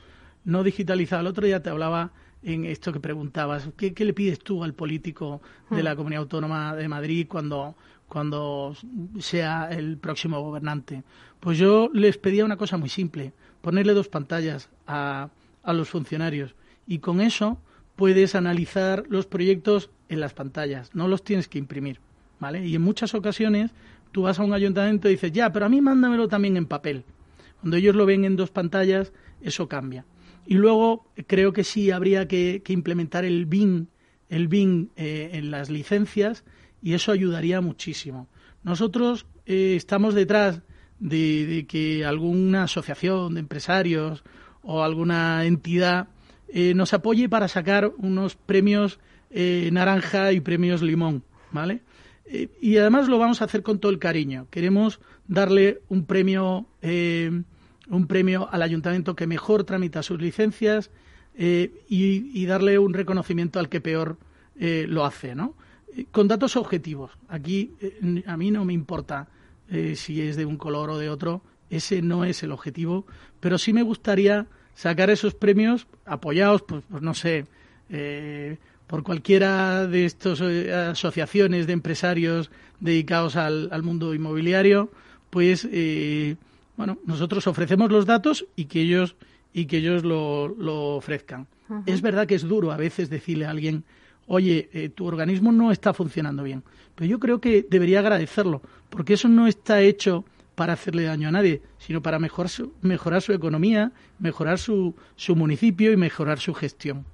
no 0.45 0.63
digitalizado. 0.65 1.21
El 1.21 1.27
otro 1.29 1.47
día 1.47 1.63
te 1.63 1.71
hablaba 1.71 2.13
en 2.43 2.65
esto 2.65 2.93
que 2.93 3.01
preguntabas, 3.01 3.69
¿qué, 3.77 3.95
le 3.97 4.13
pides 4.13 4.39
tú 4.39 4.65
al 4.65 4.75
político 4.75 5.41
de 5.71 5.83
la 5.83 5.95
hmm. 5.95 5.97
Comunidad 5.97 6.23
Autónoma 6.23 6.75
de 6.75 6.89
Madrid 6.89 7.27
cuando, 7.29 7.75
cuando 8.09 8.77
sea 9.21 9.69
el 9.71 9.99
próximo 9.99 10.41
gobernante? 10.41 11.05
Pues 11.39 11.59
yo 11.59 11.91
les 11.93 12.19
pedía 12.19 12.45
una 12.45 12.57
cosa 12.57 12.77
muy 12.79 12.89
simple, 12.89 13.33
ponerle 13.61 13.95
dos 13.95 14.09
pantallas 14.09 14.71
a, 14.87 15.29
a 15.63 15.73
los 15.73 15.89
funcionarios 15.89 16.55
y 16.87 16.99
con 16.99 17.21
eso 17.21 17.59
puedes 17.97 18.35
analizar 18.35 19.05
los 19.09 19.27
proyectos 19.27 19.91
en 20.09 20.21
las 20.21 20.35
pantallas, 20.35 20.91
no 20.95 21.09
los 21.09 21.25
tienes 21.25 21.49
que 21.49 21.59
imprimir, 21.59 22.01
¿vale? 22.41 22.67
Y 22.67 22.75
en 22.75 22.83
muchas 22.83 23.15
ocasiones 23.15 23.71
tú 24.13 24.23
vas 24.23 24.39
a 24.39 24.45
un 24.45 24.53
ayuntamiento 24.53 25.09
y 25.09 25.13
dices, 25.13 25.33
ya, 25.33 25.53
pero 25.53 25.67
a 25.67 25.69
mí 25.69 25.81
mándamelo 25.81 26.29
también 26.29 26.57
en 26.57 26.67
papel. 26.67 27.05
Cuando 27.61 27.77
ellos 27.77 27.95
lo 27.95 28.07
ven 28.07 28.25
en 28.25 28.37
dos 28.37 28.51
pantallas, 28.51 29.13
eso 29.41 29.69
cambia. 29.69 30.05
Y 30.47 30.55
luego 30.55 31.07
creo 31.27 31.53
que 31.53 31.65
sí 31.65 31.91
habría 31.91 32.29
que, 32.29 32.63
implementar 32.69 33.25
el 33.25 33.47
BIN, 33.47 33.89
el 34.29 34.49
BIN 34.49 34.91
eh, 34.97 35.31
en 35.33 35.51
las 35.51 35.71
licencias 35.71 36.45
y 36.83 36.95
eso 36.95 37.13
ayudaría 37.13 37.61
muchísimo. 37.61 38.29
Nosotros 38.63 39.27
eh, 39.47 39.75
estamos 39.77 40.15
detrás 40.15 40.63
de, 40.99 41.47
de, 41.47 41.67
que 41.67 42.05
alguna 42.05 42.65
asociación 42.65 43.35
de 43.35 43.41
empresarios 43.41 44.23
o 44.63 44.83
alguna 44.83 45.45
entidad 45.45 46.09
eh, 46.57 46.73
nos 46.73 46.95
apoye 46.95 47.29
para 47.29 47.49
sacar 47.49 47.93
unos 47.99 48.37
premios 48.37 49.01
eh, 49.31 49.69
naranja 49.73 50.31
y 50.31 50.39
premios 50.39 50.83
limón, 50.83 51.25
¿vale? 51.51 51.81
Eh, 52.27 52.49
y 52.61 52.77
además 52.77 53.09
lo 53.09 53.19
vamos 53.19 53.43
a 53.43 53.47
hacer 53.47 53.65
con 53.65 53.81
todo 53.81 53.91
el 53.91 53.99
cariño. 53.99 54.47
Queremos 54.51 55.01
darle 55.27 55.81
un 55.89 56.07
premio, 56.07 56.69
un 56.81 58.07
premio 58.07 58.49
al 58.53 58.63
ayuntamiento 58.63 59.17
que 59.17 59.27
mejor 59.27 59.65
tramita 59.65 60.05
sus 60.05 60.21
licencias 60.21 60.93
y, 61.37 62.47
darle 62.47 62.79
un 62.79 62.95
reconocimiento 62.95 63.59
al 63.59 63.69
que 63.69 63.81
peor 63.81 64.19
lo 64.55 65.05
hace, 65.05 65.35
¿no? 65.35 65.57
Con 66.13 66.29
datos 66.29 66.57
objetivos. 66.57 67.11
Aquí 67.27 67.73
a 68.27 68.37
mí 68.37 68.53
no 68.53 68.65
me 68.65 68.75
importa 68.75 69.27
si 69.95 70.21
es 70.21 70.37
de 70.37 70.45
un 70.45 70.57
color 70.57 70.91
o 70.91 70.99
de 70.99 71.11
otro. 71.11 71.43
Ese 71.69 72.01
no 72.01 72.25
es 72.25 72.45
el 72.45 72.53
objetivo, 72.53 73.07
pero 73.41 73.59
sí 73.59 73.73
me 73.73 73.83
gustaría 73.83 74.47
sacar 74.75 75.11
esos 75.11 75.35
premios 75.35 75.87
apoyados, 76.05 76.63
pues, 76.63 76.83
pues 76.89 77.03
no 77.03 77.15
sé, 77.15 77.47
eh, 77.91 78.57
por 78.87 79.03
cualquiera 79.03 79.87
de 79.87 80.05
estas 80.05 80.41
eh, 80.41 80.73
asociaciones 80.73 81.67
de 81.67 81.73
empresarios 81.73 82.51
dedicados 82.81 83.37
al, 83.37 83.83
mundo 83.83 84.15
inmobiliario, 84.15 84.91
pues 85.31 85.67
eh, 85.71 86.37
bueno, 86.77 86.99
nosotros 87.07 87.47
ofrecemos 87.47 87.91
los 87.91 88.07
datos 88.07 88.47
y 88.57 88.67
que 88.67 88.83
ellos 88.83 89.17
y 89.53 89.67
que 89.67 89.79
ellos 89.79 90.05
lo, 90.05 90.49
lo 90.49 90.97
ofrezcan. 90.97 91.47
Es 91.87 92.03
verdad 92.03 92.27
que 92.27 92.35
es 92.35 92.43
duro 92.43 92.73
a 92.73 92.77
veces 92.77 93.09
decirle 93.09 93.47
a 93.47 93.51
alguien, 93.51 93.85
oye, 94.27 94.93
tu 94.95 95.07
organismo 95.07 95.51
no 95.53 95.71
está 95.71 95.95
funcionando 95.95 96.43
bien, 96.43 96.63
pero 96.95 97.09
yo 97.09 97.19
creo 97.19 97.41
que 97.41 97.65
debería 97.69 98.01
agradecerlo, 98.01 98.61
porque 98.91 99.15
eso 99.15 99.29
no 99.29 99.47
está 99.47 99.81
hecho 99.81 100.25
para 100.55 100.75
hacerle 100.75 101.05
daño 101.05 101.29
a 101.29 101.33
nadie, 101.33 101.63
sino 101.79 102.03
para 102.03 102.19
mejorar 102.19 102.49
su, 102.49 102.73
mejorar 102.81 103.23
su 103.23 103.33
economía, 103.33 103.93
mejorar 104.19 104.59
su, 104.59 104.95
su 105.17 105.37
municipio 105.37 105.93
y 105.93 105.97
mejorar 105.97 106.39
su 106.39 106.55
gestión. 106.55 107.05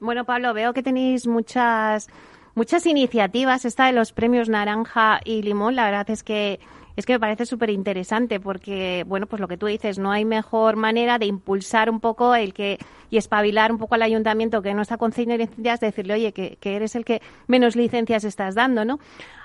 Bueno, 0.00 0.24
Pablo, 0.24 0.54
veo 0.54 0.72
que 0.72 0.82
tenéis 0.82 1.26
muchas 1.26 2.08
muchas 2.54 2.86
iniciativas. 2.86 3.64
Esta 3.64 3.86
de 3.86 3.92
los 3.92 4.12
premios 4.12 4.48
Naranja 4.48 5.20
y 5.24 5.42
Limón, 5.42 5.74
la 5.74 5.84
verdad 5.84 6.08
es 6.10 6.22
que 6.22 6.60
es 6.96 7.06
que 7.06 7.14
me 7.14 7.20
parece 7.20 7.46
súper 7.46 7.70
interesante 7.70 8.40
porque, 8.40 9.04
bueno, 9.06 9.26
pues 9.26 9.40
lo 9.40 9.48
que 9.48 9.56
tú 9.56 9.66
dices, 9.66 9.98
no 9.98 10.12
hay 10.12 10.24
mejor 10.24 10.76
manera 10.76 11.18
de 11.18 11.26
impulsar 11.26 11.90
un 11.90 12.00
poco 12.00 12.34
el 12.34 12.54
que 12.54 12.78
y 13.10 13.16
espabilar 13.16 13.70
un 13.70 13.78
poco 13.78 13.94
al 13.94 14.02
ayuntamiento 14.02 14.62
que 14.62 14.74
no 14.74 14.82
está 14.82 14.96
concediendo 14.96 15.36
licencias, 15.36 15.80
decirle, 15.80 16.14
oye, 16.14 16.32
que, 16.32 16.58
eres 16.62 16.94
el 16.96 17.04
que 17.04 17.22
menos 17.46 17.76
licencias 17.76 18.24
estás 18.24 18.54
dando, 18.54 18.84
¿no? 18.84 18.98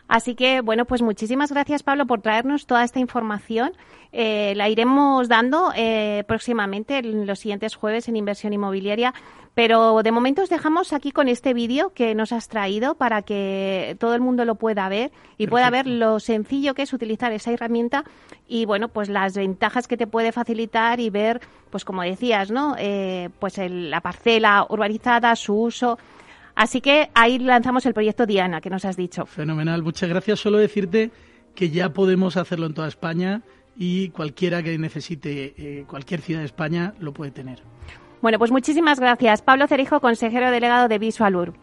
Así 0.08 0.34
que, 0.34 0.62
bueno, 0.62 0.86
pues 0.86 1.04
muchísimas 1.04 1.52
gracias, 1.52 1.84
Pablo, 1.84 2.08
por 2.08 2.22
traernos 2.22 2.66
toda 2.66 2.84
esta 2.84 3.00
información. 3.00 3.74
Eh, 4.12 4.54
la 4.56 4.68
iremos 4.68 5.28
dando 5.28 5.72
eh, 5.76 6.24
próximamente 6.28 6.98
en 6.98 7.28
los 7.28 7.38
siguientes 7.38 7.76
jueves 7.76 8.08
en 8.08 8.16
inversión 8.16 8.54
inmobiliaria. 8.54 9.14
Pero 9.60 10.02
de 10.04 10.14
momento 10.14 10.42
os 10.42 10.50
dejamos 10.50 10.94
aquí 10.94 11.12
con 11.12 11.28
este 11.28 11.54
vídeo 11.54 11.92
que 11.94 12.16
nos 12.16 12.32
has 12.32 12.48
traído 12.48 12.96
para 12.96 13.24
que 13.24 13.98
todo 14.00 14.16
el 14.16 14.22
mundo 14.22 14.46
lo 14.46 14.56
pueda 14.56 14.88
ver 14.88 15.12
y 15.38 15.48
pueda 15.48 15.70
ver 15.70 15.86
lo 15.86 16.22
sencillo 16.22 16.74
que 16.74 16.84
es 16.84 16.94
utilizar 16.94 17.34
esa 17.34 17.52
herramienta 17.52 18.06
y 18.48 18.64
bueno, 18.64 18.88
pues 18.88 19.10
las 19.10 19.36
ventajas 19.36 19.90
que 19.90 19.98
te 19.98 20.08
puede 20.08 20.32
facilitar 20.32 21.02
y 21.02 21.10
ver, 21.10 21.42
pues 21.72 21.84
como 21.84 22.04
decías, 22.04 22.52
¿no? 22.52 22.78
Eh, 22.80 23.32
pues 23.40 23.58
la 23.58 24.00
parcela 24.00 24.66
urbanizada, 24.70 25.36
su 25.36 25.54
uso 25.54 26.00
Así 26.56 26.80
que 26.80 27.10
ahí 27.14 27.38
lanzamos 27.38 27.86
el 27.86 27.94
proyecto 27.94 28.26
Diana, 28.26 28.62
que 28.62 28.70
nos 28.70 28.86
has 28.86 28.96
dicho. 28.96 29.26
Fenomenal, 29.26 29.84
muchas 29.84 30.08
gracias. 30.08 30.40
Solo 30.40 30.58
decirte 30.58 31.12
que 31.54 31.70
ya 31.70 31.92
podemos 31.92 32.38
hacerlo 32.38 32.66
en 32.66 32.74
toda 32.74 32.88
España 32.88 33.42
y 33.78 34.08
cualquiera 34.12 34.64
que 34.64 34.78
necesite 34.78 35.54
eh, 35.58 35.84
cualquier 35.86 36.22
ciudad 36.22 36.40
de 36.40 36.46
España 36.46 36.94
lo 37.02 37.12
puede 37.12 37.32
tener. 37.32 37.62
Bueno, 38.22 38.38
pues 38.38 38.52
muchísimas 38.52 39.00
gracias. 39.00 39.42
Pablo 39.42 39.68
Cerijo, 39.68 40.00
consejero 40.02 40.52
delegado 40.52 40.88
de 40.88 41.00
Visualur. 41.00 41.54